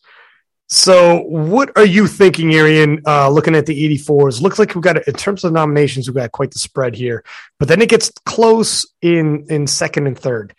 [0.69, 3.03] So, what are you thinking, Arian?
[3.07, 6.33] Uh, looking at the 84s, looks like we've got in terms of nominations, we've got
[6.33, 7.23] quite the spread here.
[7.61, 10.55] But then it gets close in in second and third.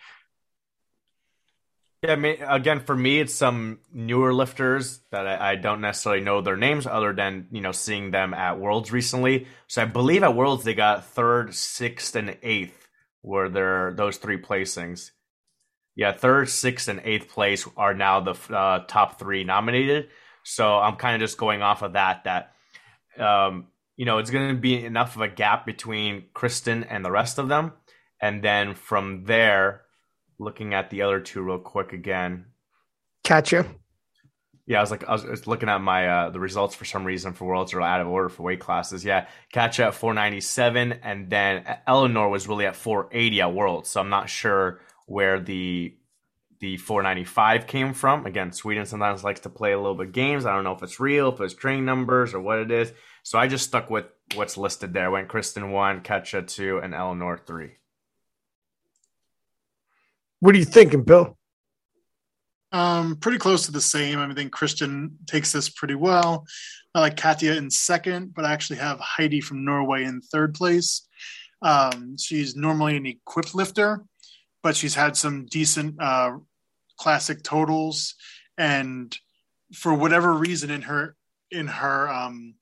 [2.07, 6.23] Yeah, I mean, again, for me, it's some newer lifters that I, I don't necessarily
[6.23, 9.47] know their names, other than you know seeing them at Worlds recently.
[9.67, 12.87] So I believe at Worlds they got third, sixth, and eighth
[13.23, 15.11] were their those three placings.
[15.97, 20.07] Yeah, third, sixth, and eighth place are now the uh, top three nominated.
[20.43, 22.23] So I'm kind of just going off of that.
[22.23, 22.53] That
[23.21, 27.11] um, you know, it's going to be enough of a gap between Kristen and the
[27.11, 27.73] rest of them,
[28.21, 29.81] and then from there
[30.39, 32.45] looking at the other two real quick again.
[33.23, 33.65] Catch you.
[34.67, 36.83] Yeah, I was like, I was, I was looking at my uh, the results for
[36.83, 39.05] some reason for worlds are out of order for weight classes.
[39.05, 43.89] Yeah, Katja at 497, and then Eleanor was really at 480 at worlds.
[43.89, 45.95] So I'm not sure where the
[46.59, 48.25] the 495 came from.
[48.25, 50.45] Again, Sweden sometimes likes to play a little bit games.
[50.45, 52.91] I don't know if it's real, if it's train numbers, or what it is.
[53.23, 55.09] So I just stuck with what's listed there.
[55.11, 57.77] Went Kristen one, Katja two, and Eleanor three.
[60.39, 61.37] What are you thinking, Bill?
[62.71, 64.19] Um, pretty close to the same.
[64.19, 66.45] I, mean, I think Kristen takes this pretty well.
[66.93, 71.07] I like Katja in second, but I actually have Heidi from Norway in third place.
[71.61, 74.03] Um, she's normally an equipped lifter,
[74.63, 76.33] but she's had some decent uh,
[76.97, 78.15] classic totals,
[78.57, 79.15] and
[79.73, 81.15] for whatever reason in her
[81.51, 82.55] in her um,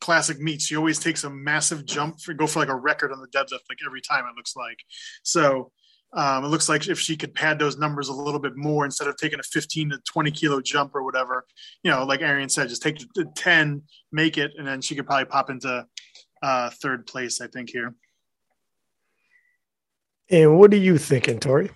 [0.00, 3.20] classic meets, she always takes a massive jump for go for like a record on
[3.20, 4.24] the deadlift like every time.
[4.24, 4.78] It looks like
[5.22, 5.70] so.
[6.12, 9.08] Um, it looks like if she could pad those numbers a little bit more instead
[9.08, 11.44] of taking a 15 to 20 kilo jump or whatever,
[11.82, 15.06] you know, like Arian said, just take the 10, make it, and then she could
[15.06, 15.86] probably pop into
[16.42, 17.94] uh, third place, I think, here.
[20.30, 21.70] And what are you thinking, Tori?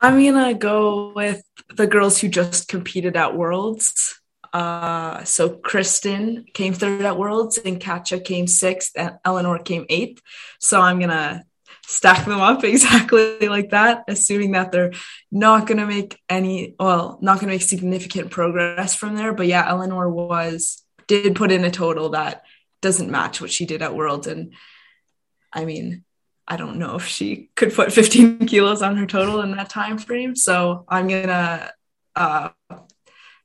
[0.00, 4.18] I'm gonna go with the girls who just competed at Worlds.
[4.52, 10.22] Uh, so Kristen came third at Worlds, and Katja came sixth, and Eleanor came eighth.
[10.58, 11.44] So I'm gonna
[11.90, 14.92] stack them up exactly like that, assuming that they're
[15.30, 19.32] not gonna make any, well, not gonna make significant progress from there.
[19.34, 22.44] But yeah, Eleanor was did put in a total that
[22.80, 24.54] doesn't match what she did at Worlds, and
[25.52, 26.04] I mean,
[26.46, 29.98] I don't know if she could put 15 kilos on her total in that time
[29.98, 30.36] frame.
[30.36, 31.72] So I'm gonna
[32.14, 32.50] uh,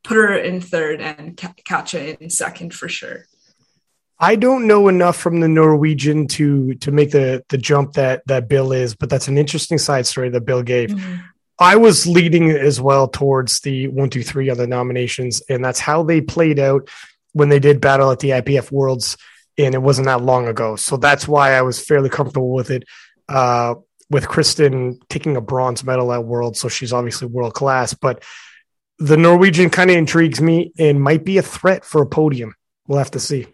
[0.03, 3.25] put her in third and Ka- Katja in second for sure.
[4.19, 8.47] I don't know enough from the Norwegian to to make the the jump that that
[8.47, 10.89] Bill is, but that's an interesting side story that Bill gave.
[10.89, 11.15] Mm-hmm.
[11.57, 16.03] I was leading as well towards the one, two, three other nominations, and that's how
[16.03, 16.89] they played out
[17.33, 19.17] when they did battle at the IPF Worlds,
[19.57, 20.75] and it wasn't that long ago.
[20.75, 22.83] So that's why I was fairly comfortable with it.
[23.27, 23.75] Uh,
[24.09, 27.93] with Kristen taking a bronze medal at Worlds, so she's obviously world class.
[27.93, 28.23] But
[28.99, 32.53] the Norwegian kind of intrigues me and might be a threat for a podium.
[32.87, 33.47] We'll have to see.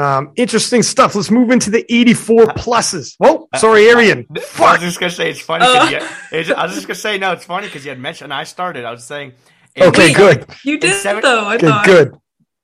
[0.00, 1.14] Um, interesting stuff.
[1.14, 3.14] Let's move into the 84 uh, pluses.
[3.18, 4.26] Whoa, sorry, uh, Arian.
[4.58, 5.64] I was just gonna say it's funny.
[5.66, 7.32] 'cause you had- it's- I was just gonna say no.
[7.32, 8.32] It's funny because you had mentioned.
[8.32, 8.84] And I started.
[8.84, 9.32] I was saying.
[9.78, 10.16] Okay, Wait.
[10.16, 10.46] good.
[10.64, 11.44] You did seven- though.
[11.44, 11.84] I Good, thought.
[11.86, 12.14] good.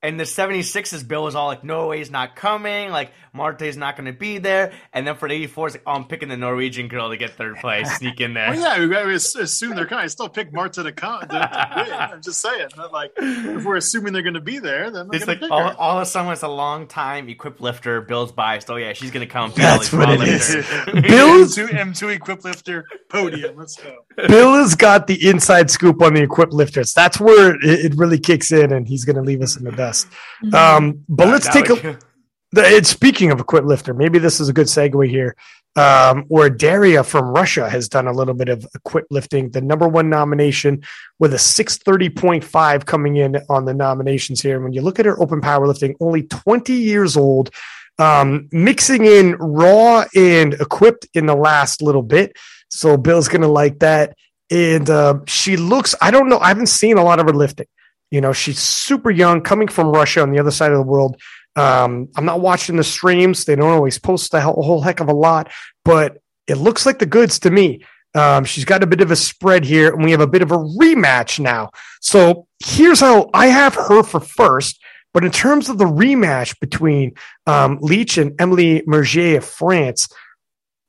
[0.07, 3.97] And the 76s bill was all like, no way, he's not coming, like Marte's not
[3.97, 4.73] going to be there.
[4.93, 7.57] And then for the 84s, like, oh, I'm picking the Norwegian girl to get third
[7.57, 8.51] place, sneak in there.
[8.51, 10.05] Well, yeah, we, we assume they're coming.
[10.05, 11.21] I still pick Marta to come.
[11.23, 11.93] To, to win.
[11.93, 12.69] I'm just saying.
[12.77, 15.41] Not like if we're assuming they're going to be there, then we're It's going like
[15.41, 15.75] pick all, her.
[15.77, 18.71] all of a sudden it's a long time equipped lifter, Bill's biased.
[18.71, 19.53] Oh yeah, she's gonna come.
[19.57, 20.59] That's what like, it lifter.
[20.61, 21.03] is.
[21.03, 23.57] Bill's- M2, M2 equip lifter podium.
[23.57, 23.97] Let's go.
[24.29, 26.93] Bill has got the inside scoop on the equipped lifters.
[26.95, 29.73] That's where it, it really kicks in, and he's going to leave us in the
[29.73, 29.96] dust.
[30.05, 30.55] Mm-hmm.
[30.55, 31.99] Um, but let's take a
[32.53, 35.37] The, it's, speaking of equipped lifter, maybe this is a good segue here.
[35.75, 39.87] Um, where Daria from Russia has done a little bit of equipped lifting, the number
[39.87, 40.83] one nomination
[41.19, 44.55] with a 630.5 coming in on the nominations here.
[44.55, 47.51] And when you look at her open powerlifting, only 20 years old,
[47.99, 52.37] um, mixing in raw and equipped in the last little bit.
[52.71, 54.17] So Bill's going to like that.
[54.51, 57.67] And uh, she looks, I don't know, I haven't seen a lot of her lifting.
[58.11, 61.21] You know, she's super young, coming from Russia on the other side of the world.
[61.57, 63.45] Um, I'm not watching the streams.
[63.45, 65.51] They don't always post a whole, heck of a lot,
[65.85, 67.85] but it looks like the goods to me.
[68.15, 70.53] Um, she's got a bit of a spread here, and we have a bit of
[70.53, 71.71] a rematch now.
[72.01, 74.81] So here's how I have her for first.
[75.13, 77.15] But in terms of the rematch between
[77.47, 80.09] um, Leach and Emily Mergier of France,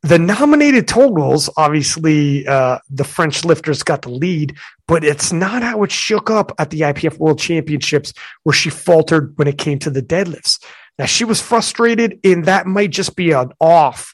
[0.07, 4.55] the nominated totals, obviously, uh, the French lifters got the lead,
[4.87, 9.33] but it's not how it shook up at the IPF World Championships where she faltered
[9.37, 10.63] when it came to the deadlifts.
[10.97, 14.13] Now she was frustrated, and that might just be an off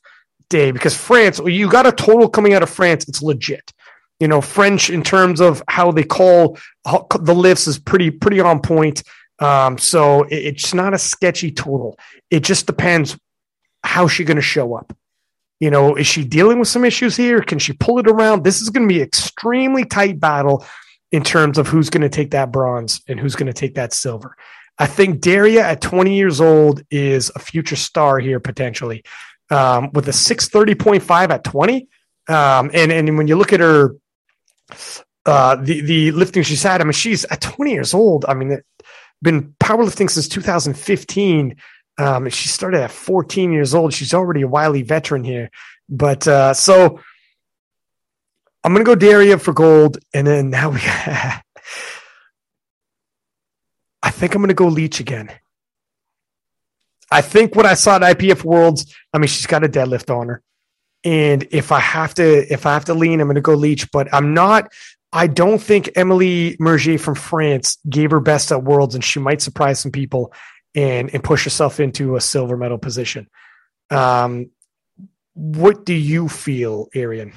[0.49, 3.71] day because France, you got a total coming out of France, it's legit.
[4.19, 8.61] You know, French in terms of how they call the lifts is pretty pretty on
[8.61, 9.03] point.
[9.39, 11.97] Um, so it, it's not a sketchy total.
[12.29, 13.17] It just depends
[13.83, 14.95] how she's going to show up.
[15.63, 17.41] You know, is she dealing with some issues here?
[17.41, 18.43] Can she pull it around?
[18.43, 20.65] This is going to be extremely tight battle
[21.13, 23.93] in terms of who's going to take that bronze and who's going to take that
[23.93, 24.35] silver.
[24.77, 29.05] I think Daria at 20 years old is a future star here potentially.
[29.49, 31.87] Um, with a 630.5 at 20.
[32.27, 33.95] Um, and, and when you look at her,
[35.25, 38.25] uh, the, the lifting she's had, I mean, she's at 20 years old.
[38.27, 38.61] I mean,
[39.21, 41.55] been powerlifting since 2015.
[41.97, 43.93] Um, she started at 14 years old.
[43.93, 45.49] She's already a wily veteran here.
[45.89, 46.99] But uh, so
[48.63, 49.97] I'm going to go Daria for gold.
[50.13, 50.79] And then now we,
[54.03, 55.29] I think I'm going to go Leach again.
[57.11, 60.29] I think what I saw at IPF Worlds, I mean, she's got a deadlift on
[60.29, 60.41] her.
[61.03, 63.91] And if I have to, if I have to lean, I'm going to go Leach.
[63.91, 64.71] But I'm not.
[65.11, 69.41] I don't think Emily Mergier from France gave her best at Worlds, and she might
[69.41, 70.33] surprise some people
[70.75, 73.29] and and push yourself into a silver medal position.
[73.89, 74.51] Um,
[75.33, 77.33] what do you feel, Arian?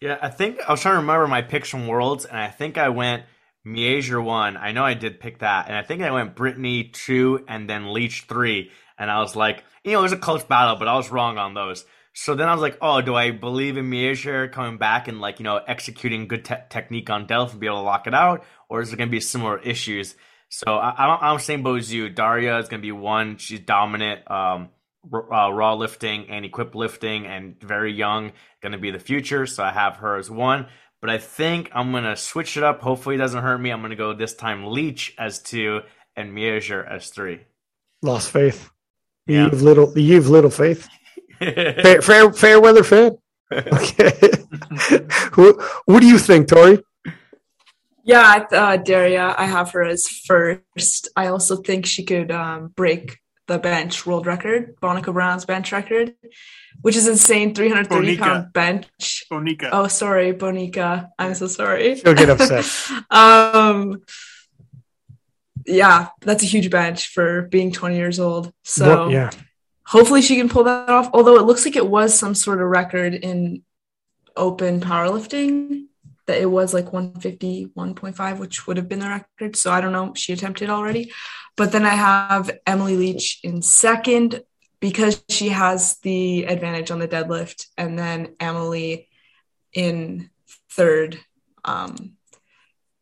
[0.00, 2.78] Yeah, I think I was trying to remember my picks from Worlds, and I think
[2.78, 3.24] I went
[3.66, 4.56] Mieger one.
[4.56, 7.92] I know I did pick that, and I think I went Brittany two, and then
[7.92, 8.70] Leach three.
[8.98, 11.38] And I was like, you know, it was a close battle, but I was wrong
[11.38, 11.84] on those.
[12.14, 15.40] So then I was like, oh, do I believe in Mieger coming back and like
[15.40, 18.44] you know executing good te- technique on Delph and be able to lock it out,
[18.68, 20.14] or is it going to be similar issues?
[20.48, 22.08] So I, am same boat as you.
[22.08, 23.36] Daria is going to be one.
[23.36, 24.70] She's dominant, um,
[25.12, 28.32] uh, raw lifting and equip lifting, and very young.
[28.62, 29.46] Going to be the future.
[29.46, 30.66] So I have her as one.
[31.00, 32.80] But I think I'm going to switch it up.
[32.80, 33.70] Hopefully, it doesn't hurt me.
[33.70, 35.82] I'm going to go this time Leach as two
[36.16, 37.40] and Mieger as three.
[38.02, 38.70] Lost faith.
[39.26, 39.44] Yeah.
[39.44, 39.96] You've little.
[39.96, 40.88] You've little faith.
[41.38, 43.18] fair, fair, fair weather fan.
[43.50, 44.12] Okay.
[45.34, 46.82] what, what do you think, Tori?
[48.08, 51.10] Yeah, uh, Daria, I have her as first.
[51.14, 56.14] I also think she could um, break the bench world record, Bonica Brown's bench record,
[56.80, 58.18] which is insane 330 Bonica.
[58.18, 59.24] pound bench.
[59.30, 59.68] Bonica.
[59.72, 61.10] Oh, sorry, Bonica.
[61.18, 61.96] I'm so sorry.
[61.96, 62.64] She'll get upset.
[63.10, 64.00] um,
[65.66, 68.50] yeah, that's a huge bench for being 20 years old.
[68.64, 69.30] So, well, yeah.
[69.84, 71.10] Hopefully she can pull that off.
[71.12, 73.64] Although it looks like it was some sort of record in
[74.34, 75.88] open powerlifting
[76.28, 79.56] that it was like 151.5, which would have been the record.
[79.56, 80.14] So I don't know.
[80.14, 81.12] She attempted already.
[81.56, 84.42] But then I have Emily Leach in second
[84.80, 89.08] because she has the advantage on the deadlift, and then Emily
[89.72, 90.30] in
[90.70, 91.18] third
[91.64, 92.12] um,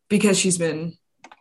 [0.09, 0.97] because she's been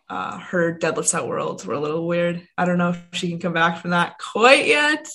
[0.10, 2.48] uh, her deadlifts at Worlds were a little weird.
[2.58, 5.08] I don't know if she can come back from that quite yet.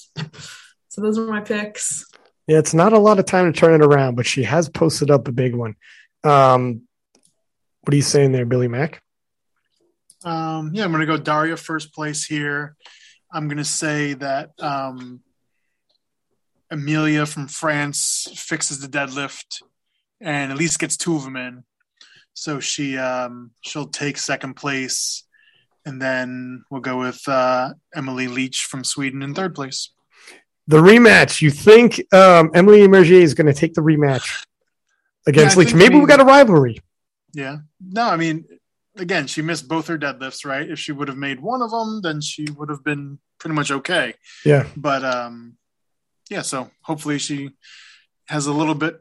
[0.89, 2.07] So those are my picks.
[2.49, 5.09] Yeah, it's not a lot of time to turn it around, but she has posted
[5.09, 5.77] up a big one.
[6.25, 6.83] Um,
[7.83, 9.03] what are you saying there, Billy Mack?
[10.25, 12.77] Um, yeah, I'm going to go Daria first place here.
[13.33, 15.21] I'm going to say that um,
[16.71, 19.63] Amelia from France fixes the deadlift
[20.21, 21.65] and at least gets two of them in.
[22.35, 25.25] So she um, she'll take second place,
[25.85, 29.91] and then we'll go with uh, Emily Leach from Sweden in third place.
[30.67, 31.43] The rematch.
[31.43, 34.47] You think um, Emily Mergier is going to take the rematch?
[35.27, 35.75] Against yeah, Leach.
[35.75, 36.81] Maybe I mean, we got a rivalry.
[37.33, 37.59] Yeah.
[37.81, 38.45] No, I mean,
[38.97, 40.69] again, she missed both her deadlifts, right?
[40.69, 43.71] If she would have made one of them, then she would have been pretty much
[43.71, 44.15] okay.
[44.45, 44.67] Yeah.
[44.77, 45.57] But um,
[46.29, 46.43] yeah.
[46.43, 47.51] So hopefully she
[48.29, 49.01] has a little bit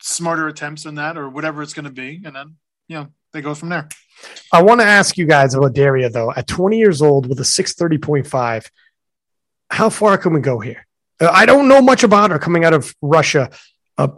[0.00, 2.56] smarter attempts than that, or whatever it's going to be, and then
[2.88, 3.88] you know they go from there.
[4.52, 6.32] I want to ask you guys about Daria though.
[6.32, 8.70] At 20 years old with a 630.5,
[9.70, 10.86] how far can we go here?
[11.20, 13.50] Uh, I don't know much about her coming out of Russia.
[13.96, 14.08] Uh,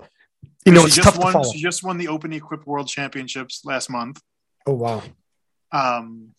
[0.65, 1.53] you know, she it's tough won, to follow.
[1.53, 4.21] She just won the Open Equip World Championships last month.
[4.67, 5.03] Oh wow!
[5.71, 6.35] Um,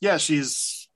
[0.00, 0.88] yeah, she's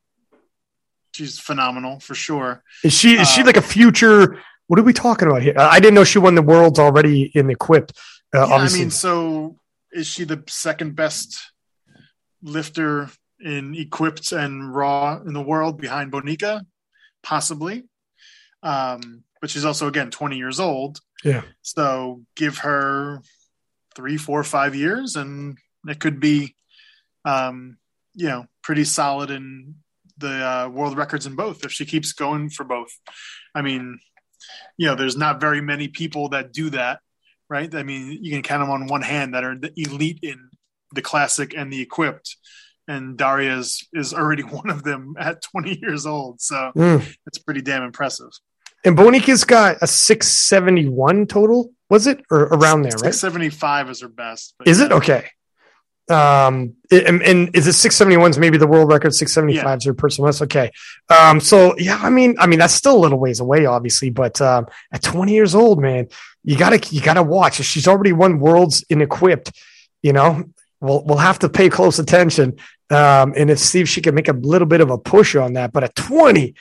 [1.13, 2.63] she's phenomenal for sure.
[2.85, 4.41] Is she is uh, she like a future?
[4.67, 5.55] What are we talking about here?
[5.57, 7.93] I didn't know she won the worlds already in equipped.
[8.35, 8.81] Uh, yeah, obviously.
[8.81, 9.57] I mean, so
[9.93, 11.39] is she the second best
[12.43, 16.63] lifter in equipped and raw in the world behind Bonica?
[17.23, 17.85] Possibly.
[18.63, 21.01] Um, but she's also again 20 years old.
[21.25, 21.43] Yeah.
[21.63, 23.23] So give her
[23.97, 26.55] three, four, five years, and it could be,
[27.25, 27.79] um,
[28.15, 29.75] you know, pretty solid in
[30.19, 32.91] the uh, world records in both if she keeps going for both.
[33.55, 33.99] I mean,
[34.77, 37.01] you know, there's not very many people that do that,
[37.49, 37.73] right?
[37.75, 40.51] I mean, you can count them on one hand that are the elite in
[40.93, 42.37] the classic and the equipped.
[42.87, 46.41] And Daria is, is already one of them at 20 years old.
[46.41, 47.07] So Mm.
[47.27, 48.31] it's pretty damn impressive.
[48.85, 52.23] And Bonica's got a 671 total, was it?
[52.31, 53.15] Or around there, right?
[53.15, 54.55] 675 is her best.
[54.65, 54.93] Is it?
[54.93, 55.29] Okay.
[56.11, 59.15] Um, and, and is it 671's maybe the world record?
[59.15, 60.43] 675 is her personal best.
[60.43, 60.71] Okay.
[61.11, 64.41] Um, so yeah, I mean, I mean, that's still a little ways away, obviously, but,
[64.41, 66.09] um, at 20 years old, man,
[66.45, 67.57] you gotta, you gotta watch.
[67.57, 69.53] She's already won worlds in equipped,
[70.03, 70.45] you know,
[70.81, 72.57] we'll, we'll have to pay close attention.
[72.91, 75.55] Um, and if see if she can make a little bit of a push on
[75.55, 76.55] that, but at 20,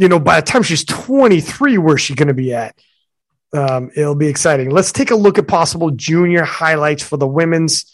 [0.00, 2.74] you know, by the time she's 23, where's she going to be at?
[3.52, 4.70] Um, it'll be exciting.
[4.70, 7.84] Let's take a look at possible junior highlights for the women's.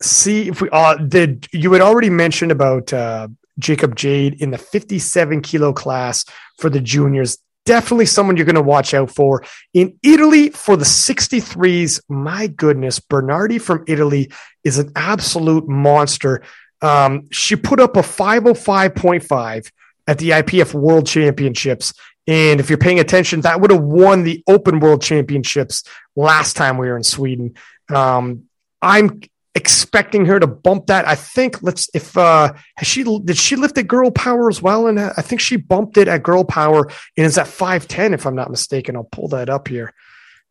[0.00, 1.48] See if we uh, did.
[1.52, 3.28] You had already mentioned about uh,
[3.58, 6.24] Jacob Jade in the 57 kilo class
[6.60, 7.38] for the juniors.
[7.66, 9.42] Definitely someone you're going to watch out for.
[9.74, 14.30] In Italy for the 63s, my goodness, Bernardi from Italy
[14.62, 16.44] is an absolute monster.
[16.80, 19.70] Um, she put up a 505.5
[20.10, 21.94] at the IPF World Championships.
[22.26, 25.84] And if you're paying attention, that would have won the Open World Championships
[26.16, 27.54] last time we were in Sweden.
[27.88, 28.46] Um,
[28.82, 29.20] I'm
[29.54, 31.06] expecting her to bump that.
[31.06, 34.88] I think let's if uh has she did she lift at girl power as well?
[34.88, 38.34] And I think she bumped it at girl power and is at 510 if I'm
[38.34, 38.96] not mistaken.
[38.96, 39.94] I'll pull that up here.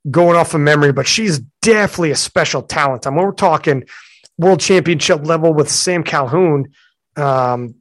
[0.09, 3.07] Going off of memory, but she's definitely a special talent.
[3.07, 3.83] I mean, we're talking
[4.37, 6.71] world championship level with Sam Calhoun
[7.17, 7.75] um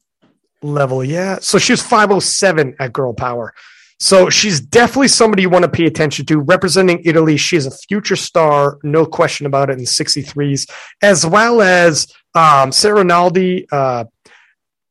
[0.63, 1.05] level.
[1.05, 1.39] Yeah.
[1.41, 3.55] So she was 507 at girl power.
[4.01, 6.39] So she's definitely somebody you want to pay attention to.
[6.39, 10.71] Representing Italy, she is a future star, no question about it, in 63s,
[11.03, 14.05] as well as um, Sarah Naldi, uh,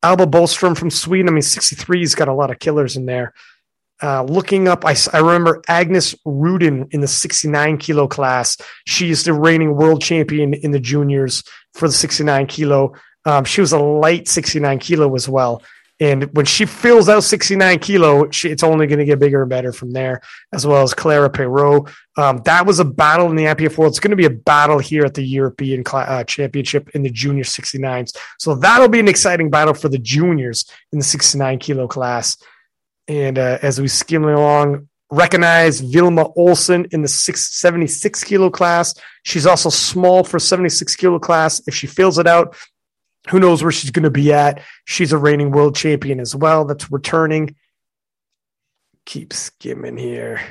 [0.03, 1.29] Alba Bolstrom from Sweden.
[1.29, 3.33] I mean, 63's got a lot of killers in there.
[4.03, 8.57] Uh, looking up, I, I remember Agnes Rudin in the 69 kilo class.
[8.85, 11.43] She's the reigning world champion in the juniors
[11.73, 12.93] for the 69 kilo.
[13.27, 15.61] Um, she was a light 69 kilo as well.
[15.99, 19.49] And when she fills out 69 kilo, she, it's only going to get bigger and
[19.49, 20.21] better from there,
[20.53, 21.91] as well as Clara Perot.
[22.17, 23.91] Um, that was a battle in the IPF World.
[23.91, 27.43] It's going to be a battle here at the European uh, Championship in the junior
[27.43, 28.15] 69s.
[28.37, 32.37] So that'll be an exciting battle for the juniors in the 69 kilo class.
[33.07, 38.93] And uh, as we skim along, recognize Vilma Olsen in the six, 76 kilo class.
[39.23, 41.61] She's also small for 76 kilo class.
[41.67, 42.55] If she fills it out,
[43.29, 44.61] who knows where she's going to be at?
[44.85, 46.65] She's a reigning world champion as well.
[46.65, 47.55] That's returning.
[49.05, 50.41] Keep skimming here.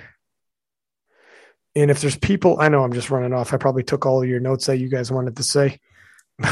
[1.74, 3.52] And if there's people, I know I'm just running off.
[3.52, 5.78] I probably took all your notes that you guys wanted to say.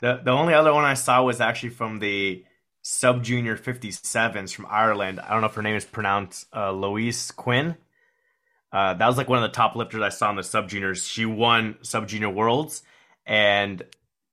[0.00, 2.44] The the only other one I saw was actually from the
[2.82, 5.20] sub junior 57s from Ireland.
[5.20, 7.76] I don't know if her name is pronounced uh, Louise Quinn.
[8.72, 11.04] Uh, that was like one of the top lifters I saw in the sub juniors.
[11.06, 12.82] She won sub junior worlds
[13.24, 13.82] and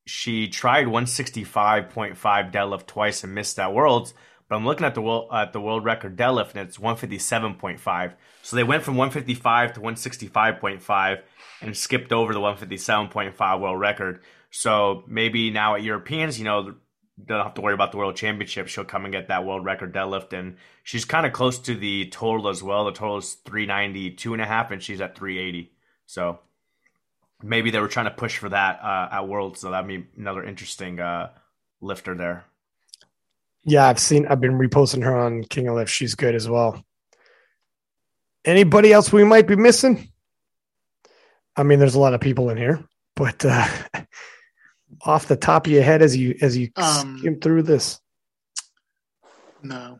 [0.05, 2.17] she tried 165.5
[2.51, 4.13] deadlift twice and missed that worlds.
[4.47, 8.13] But I'm looking at the world at the world record deadlift and it's 157.5.
[8.41, 11.21] So they went from 155 to 165.5
[11.61, 14.21] and skipped over the 157.5 world record.
[14.51, 16.75] So maybe now at Europeans, you know,
[17.23, 18.67] don't have to worry about the world championship.
[18.67, 22.09] She'll come and get that world record deadlift, and she's kind of close to the
[22.09, 22.85] total as well.
[22.85, 25.71] The total is 392 and a half, and she's at 380.
[26.05, 26.39] So
[27.43, 29.59] maybe they were trying to push for that uh, at Worlds.
[29.59, 31.29] So that'd be another interesting uh,
[31.81, 32.45] lifter there.
[33.65, 34.25] Yeah, I've seen.
[34.27, 35.91] I've been reposting her on King of Lift.
[35.91, 36.83] She's good as well.
[38.45, 40.09] Anybody else we might be missing?
[41.55, 42.83] I mean, there's a lot of people in here,
[43.15, 43.67] but uh,
[45.05, 48.01] off the top of your head, as you as you Um, skim through this,
[49.61, 49.99] No.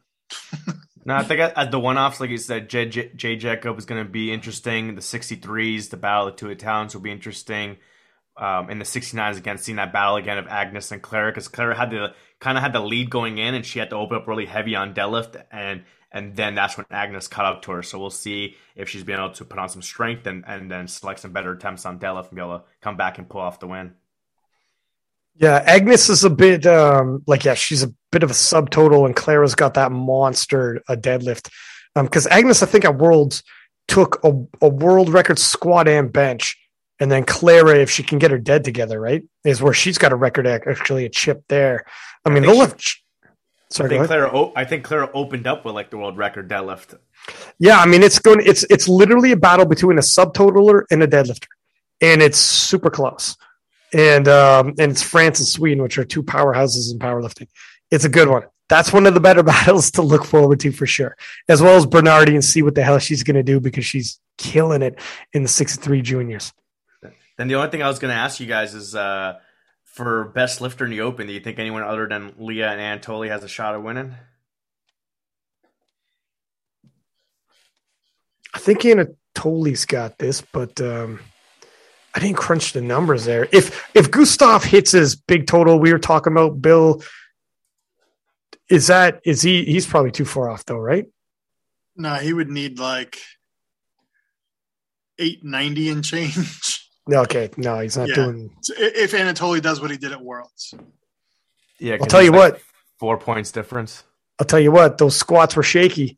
[1.06, 4.10] No, I think at, the one-offs, like you said, Jay, Jay, Jacob is going to
[4.10, 4.96] be interesting.
[4.96, 7.78] The 63s, the battle of two Italians will be interesting.
[8.38, 11.76] Um, in the 69s, again, seeing that battle again of Agnes and Clara, because Clara
[11.76, 14.28] had the kind of had the lead going in, and she had to open up
[14.28, 17.84] really heavy on deadlift, and and then that's when Agnes caught up to her.
[17.84, 20.88] So we'll see if she's been able to put on some strength and and then
[20.88, 23.60] select some better attempts on deadlift and be able to come back and pull off
[23.60, 23.94] the win.
[25.36, 29.16] Yeah, Agnes is a bit um, like yeah, she's a bit of a subtotal, and
[29.16, 31.50] Clara's got that monster a deadlift.
[31.96, 33.44] Um, because Agnes, I think at Worlds
[33.88, 34.32] took a,
[34.62, 36.58] a world record squat and bench.
[37.00, 40.14] And then Clara, if she can get her dead together, right, is where she's got
[40.14, 41.86] a record actually a chip there.
[42.24, 42.78] I mean, they'll she- have.
[43.24, 43.30] I
[43.76, 44.08] Sorry, go think.
[44.08, 46.96] Clara, I think Clara opened up with like the world record deadlift.
[47.58, 48.42] Yeah, I mean, it's going.
[48.46, 51.48] It's it's literally a battle between a subtotaler and a deadlifter,
[52.00, 53.36] and it's super close.
[53.94, 57.48] And um, and it's France and Sweden, which are two powerhouses in powerlifting.
[57.92, 58.44] It's a good one.
[58.70, 61.16] That's one of the better battles to look forward to for sure,
[61.48, 64.20] as well as Bernardi and see what the hell she's going to do because she's
[64.38, 65.00] killing it
[65.34, 66.52] in the six three juniors.
[67.38, 69.40] Then the only thing I was going to ask you guys is uh,
[69.86, 73.30] for best lifter in the Open, do you think anyone other than Leah and Anatoly
[73.30, 74.16] has a shot at winning?
[78.54, 81.20] I think Anatoly's got this, but um,
[82.16, 83.48] I didn't crunch the numbers there.
[83.52, 87.02] If if Gustav hits his big total, we were talking about Bill.
[88.70, 89.66] Is that is he?
[89.66, 91.06] He's probably too far off though, right?
[91.96, 93.20] No, he would need like
[95.20, 96.80] eight ninety and change.
[97.12, 98.16] Okay, no, he's not Yeah.
[98.16, 98.56] doing.
[98.62, 100.74] So if Anatoly does what he did at Worlds.
[101.78, 102.62] Yeah, I'll 'cause tell you like what.
[102.98, 104.04] four points difference.
[104.40, 104.98] I'll tell you what.
[105.00, 106.18] Those squats were shaky,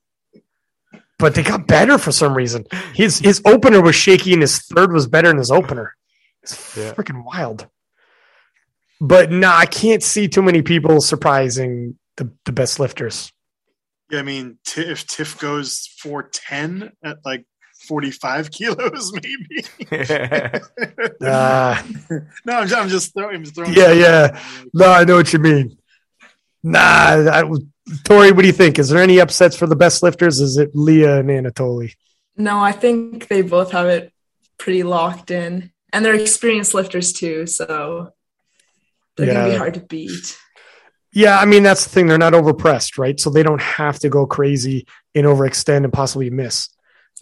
[1.20, 2.66] but they got better for some reason.
[2.94, 5.94] His his opener was shaky, and his third was better than his opener.
[6.44, 6.94] It's Yeah.
[6.94, 7.68] freaking wild.
[9.02, 13.32] But no, I can't see too many people surprising the, the best lifters.
[14.10, 17.46] Yeah, I mean, t- if Tiff goes for ten at like
[17.88, 19.66] forty five kilos, maybe.
[21.22, 21.82] Uh,
[22.46, 23.36] no, I'm just, I'm just throwing.
[23.38, 24.40] I'm just throwing Yeah, yeah.
[24.74, 25.78] No, I know what you mean.
[26.64, 27.44] Nah, I,
[28.04, 28.80] Tori, what do you think?
[28.80, 30.40] Is there any upsets for the best lifters?
[30.42, 31.94] Is it Leah and Anatoly?
[32.36, 34.12] No, I think they both have it
[34.58, 38.12] pretty locked in, and they're experienced lifters too, so
[39.16, 40.38] they're gonna be hard to beat.
[41.12, 42.08] Yeah, I mean that's the thing.
[42.08, 43.18] They're not overpressed, right?
[43.20, 46.70] So they don't have to go crazy and overextend and possibly miss.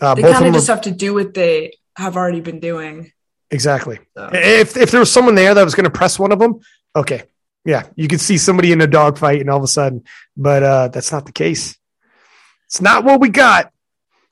[0.01, 2.17] Uh, They both of kind them of just are, have to do what they have
[2.17, 3.11] already been doing.
[3.51, 3.99] exactly.
[4.17, 4.29] So.
[4.33, 6.59] If if there was someone there that was going to press one of them,
[6.95, 7.23] okay,
[7.65, 10.03] yeah, you could see somebody in a dogfight and all of a sudden,
[10.35, 11.77] but uh, that's not the case.
[12.67, 13.71] It's not what we got.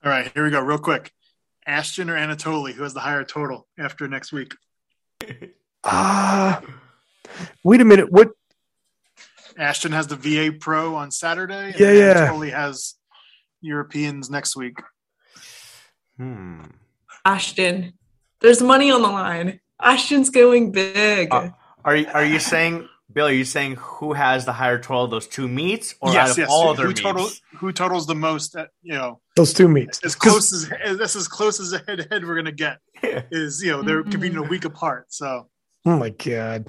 [0.04, 1.12] All right, here we go, real quick.
[1.66, 4.54] Ashton or Anatoly, who has the higher total after next week?
[5.84, 6.60] Ah,
[7.64, 8.10] wait a minute.
[8.10, 8.30] What?
[9.56, 11.70] Ashton has the VA Pro on Saturday.
[11.70, 12.14] and Yeah, yeah.
[12.28, 12.94] Anatoly has
[13.60, 14.76] Europeans next week.
[16.16, 16.62] hmm.
[17.24, 17.92] Ashton,
[18.40, 19.60] there's money on the line.
[19.80, 21.32] Ashton's going big.
[21.32, 21.50] Uh,
[21.84, 23.26] Are you are you saying Bill?
[23.26, 25.04] Are you saying who has the higher total?
[25.04, 26.48] Of those two meets, or out of yes.
[26.50, 27.00] all who, other who meets?
[27.00, 28.56] total, who totals the most?
[28.56, 30.02] At, you know, Those two meets.
[30.04, 32.78] As close as that's as close as a head to head we're gonna get.
[33.30, 34.12] Is you know they're Mhm.
[34.12, 35.06] competing a week apart.
[35.12, 35.48] So
[35.84, 36.66] Oh my god,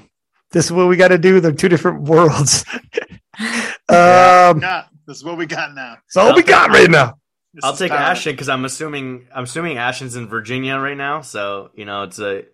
[0.51, 1.39] this is what we got to do.
[1.39, 2.65] They're two different worlds.
[3.89, 5.97] um, yeah, this is what we got now.
[6.05, 7.17] that's all we got right now.
[7.61, 7.99] I'll take power.
[7.99, 12.17] Ashton because I'm assuming I'm assuming Ashton's in Virginia right now, so you know it's
[12.19, 12.45] a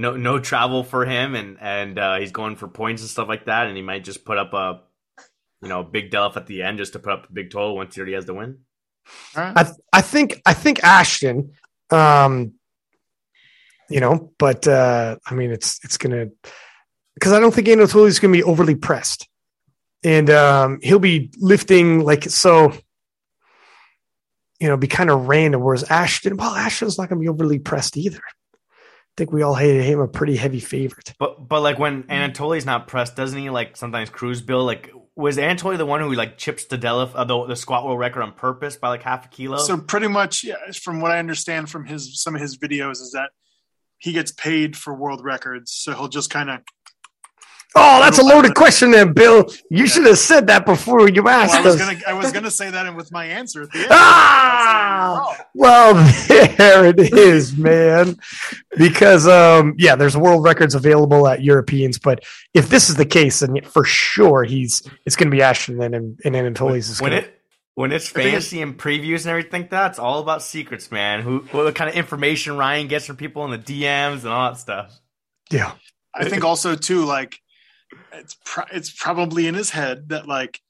[0.00, 3.44] no no travel for him, and and uh, he's going for points and stuff like
[3.44, 4.80] that, and he might just put up a
[5.62, 7.94] you know big delf at the end just to put up a big total once
[7.94, 8.60] he already has the win.
[9.36, 9.58] All right.
[9.92, 11.52] I I think I think Ashton,
[11.90, 12.54] um,
[13.90, 16.28] you know, but uh, I mean it's it's gonna
[17.14, 19.28] because I don't think Anatoly's gonna be overly pressed,
[20.02, 22.72] and um, he'll be lifting like so.
[24.58, 25.62] You know, be kind of random.
[25.62, 28.20] Whereas Ashton, well, Ashton's not gonna be overly pressed either.
[29.10, 31.14] I think we all hated him a pretty heavy favorite.
[31.18, 34.64] But but like when Anatoly's not pressed, doesn't he like sometimes cruise Bill?
[34.64, 37.98] Like was Anatoly the one who like chips the deadlift uh, the, the squat world
[37.98, 39.58] record on purpose by like half a kilo?
[39.58, 43.12] So pretty much, yeah, from what I understand from his some of his videos is
[43.14, 43.30] that
[43.98, 46.60] he gets paid for world records, so he'll just kind of.
[47.76, 49.46] Oh, that's a loaded question, there, Bill.
[49.70, 51.80] You should have said that before you asked I was us.
[51.80, 53.88] gonna I was gonna say that in with my answer at the end.
[53.90, 55.36] Ah!
[55.54, 55.94] Well,
[56.28, 58.16] there it is, man.
[58.76, 63.40] Because um, yeah, there's world records available at Europeans, but if this is the case,
[63.40, 67.24] then for sure he's it's going to be Ashton and and Anatoly's is when going.
[67.24, 67.36] it
[67.74, 70.90] when it's think it's- fantasy and previews and everything like that, it's all about secrets,
[70.90, 71.22] man.
[71.22, 74.58] Who what kind of information Ryan gets from people in the DMs and all that
[74.58, 74.98] stuff.
[75.52, 75.72] Yeah,
[76.12, 77.38] I think also too, like
[78.12, 80.60] it's pro- it's probably in his head that like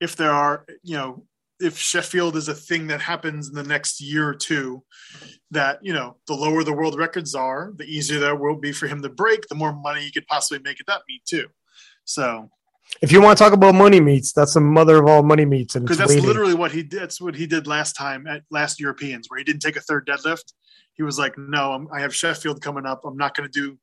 [0.00, 1.24] if there are you know
[1.60, 4.84] if Sheffield is a thing that happens in the next year or two,
[5.50, 8.86] that you know the lower the world records are, the easier that will be for
[8.86, 11.46] him to break, the more money he could possibly make at that meet too.
[12.04, 12.50] So
[13.02, 15.74] if you want to talk about money meets, that's the mother of all money meets,
[15.74, 16.26] and because that's waiting.
[16.26, 17.00] literally what he did.
[17.00, 20.06] That's what he did last time at last Europeans, where he didn't take a third
[20.06, 20.52] deadlift.
[20.94, 23.04] He was like, "No, I'm, I have Sheffield coming up.
[23.04, 23.78] I'm not going to do.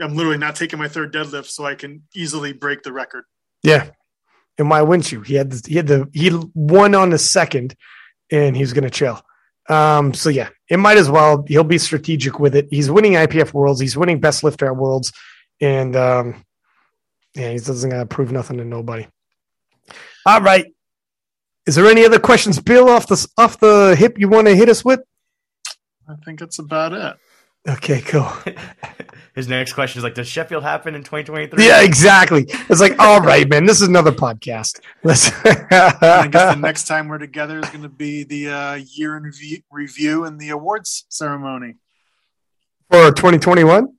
[0.00, 3.24] I'm literally not taking my third deadlift, so I can easily break the record."
[3.62, 3.90] yeah.
[4.58, 5.22] And why wouldn't you?
[5.22, 7.74] He had the, he had the he won on the second,
[8.30, 9.20] and he's going to chill.
[9.68, 11.44] Um, so yeah, it might as well.
[11.48, 12.68] He'll be strategic with it.
[12.70, 13.80] He's winning IPF Worlds.
[13.80, 15.12] He's winning Best Lifter at Worlds,
[15.60, 16.44] and um,
[17.34, 19.06] yeah, he doesn't got to prove nothing to nobody.
[20.26, 20.66] All right.
[21.66, 24.68] Is there any other questions, Bill, off the off the hip you want to hit
[24.68, 25.00] us with?
[26.08, 27.16] I think that's about it.
[27.68, 28.28] Okay, cool.
[29.34, 31.64] His next question is like, does Sheffield happen in 2023?
[31.64, 32.44] Yeah, exactly.
[32.48, 34.80] It's like, all right, man, this is another podcast.
[35.04, 35.30] Let's.
[35.44, 39.22] I guess the next time we're together is going to be the uh, year in
[39.22, 41.76] review, review and the awards ceremony.
[42.90, 43.94] For 2021?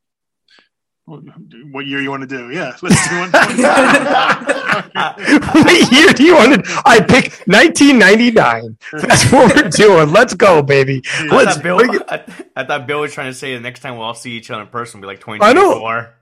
[1.06, 2.50] What year you want to do?
[2.50, 3.30] Yeah, let's do one.
[5.64, 6.82] what year do you want to?
[6.86, 8.78] I pick 1999.
[8.94, 10.12] That's what we're doing.
[10.14, 11.02] Let's go, baby.
[11.14, 12.02] I Let's thought, Bill, bring it.
[12.08, 12.24] I,
[12.56, 14.62] I thought Bill was trying to say the next time we'll all see each other
[14.62, 15.74] in person will be like I know.
[15.74, 16.14] 2024.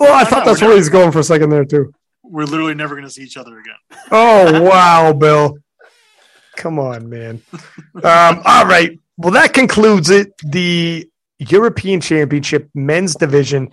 [0.00, 1.92] Well, I No, thought no, that's we're where he's going for a second there too.
[2.24, 3.76] We're literally never going to see each other again.
[4.10, 5.56] Oh wow, Bill.
[6.56, 7.42] Come on, man.
[8.02, 8.98] Um, all right.
[9.18, 10.32] Well, that concludes it.
[10.38, 11.08] The
[11.38, 13.68] European Championship men's division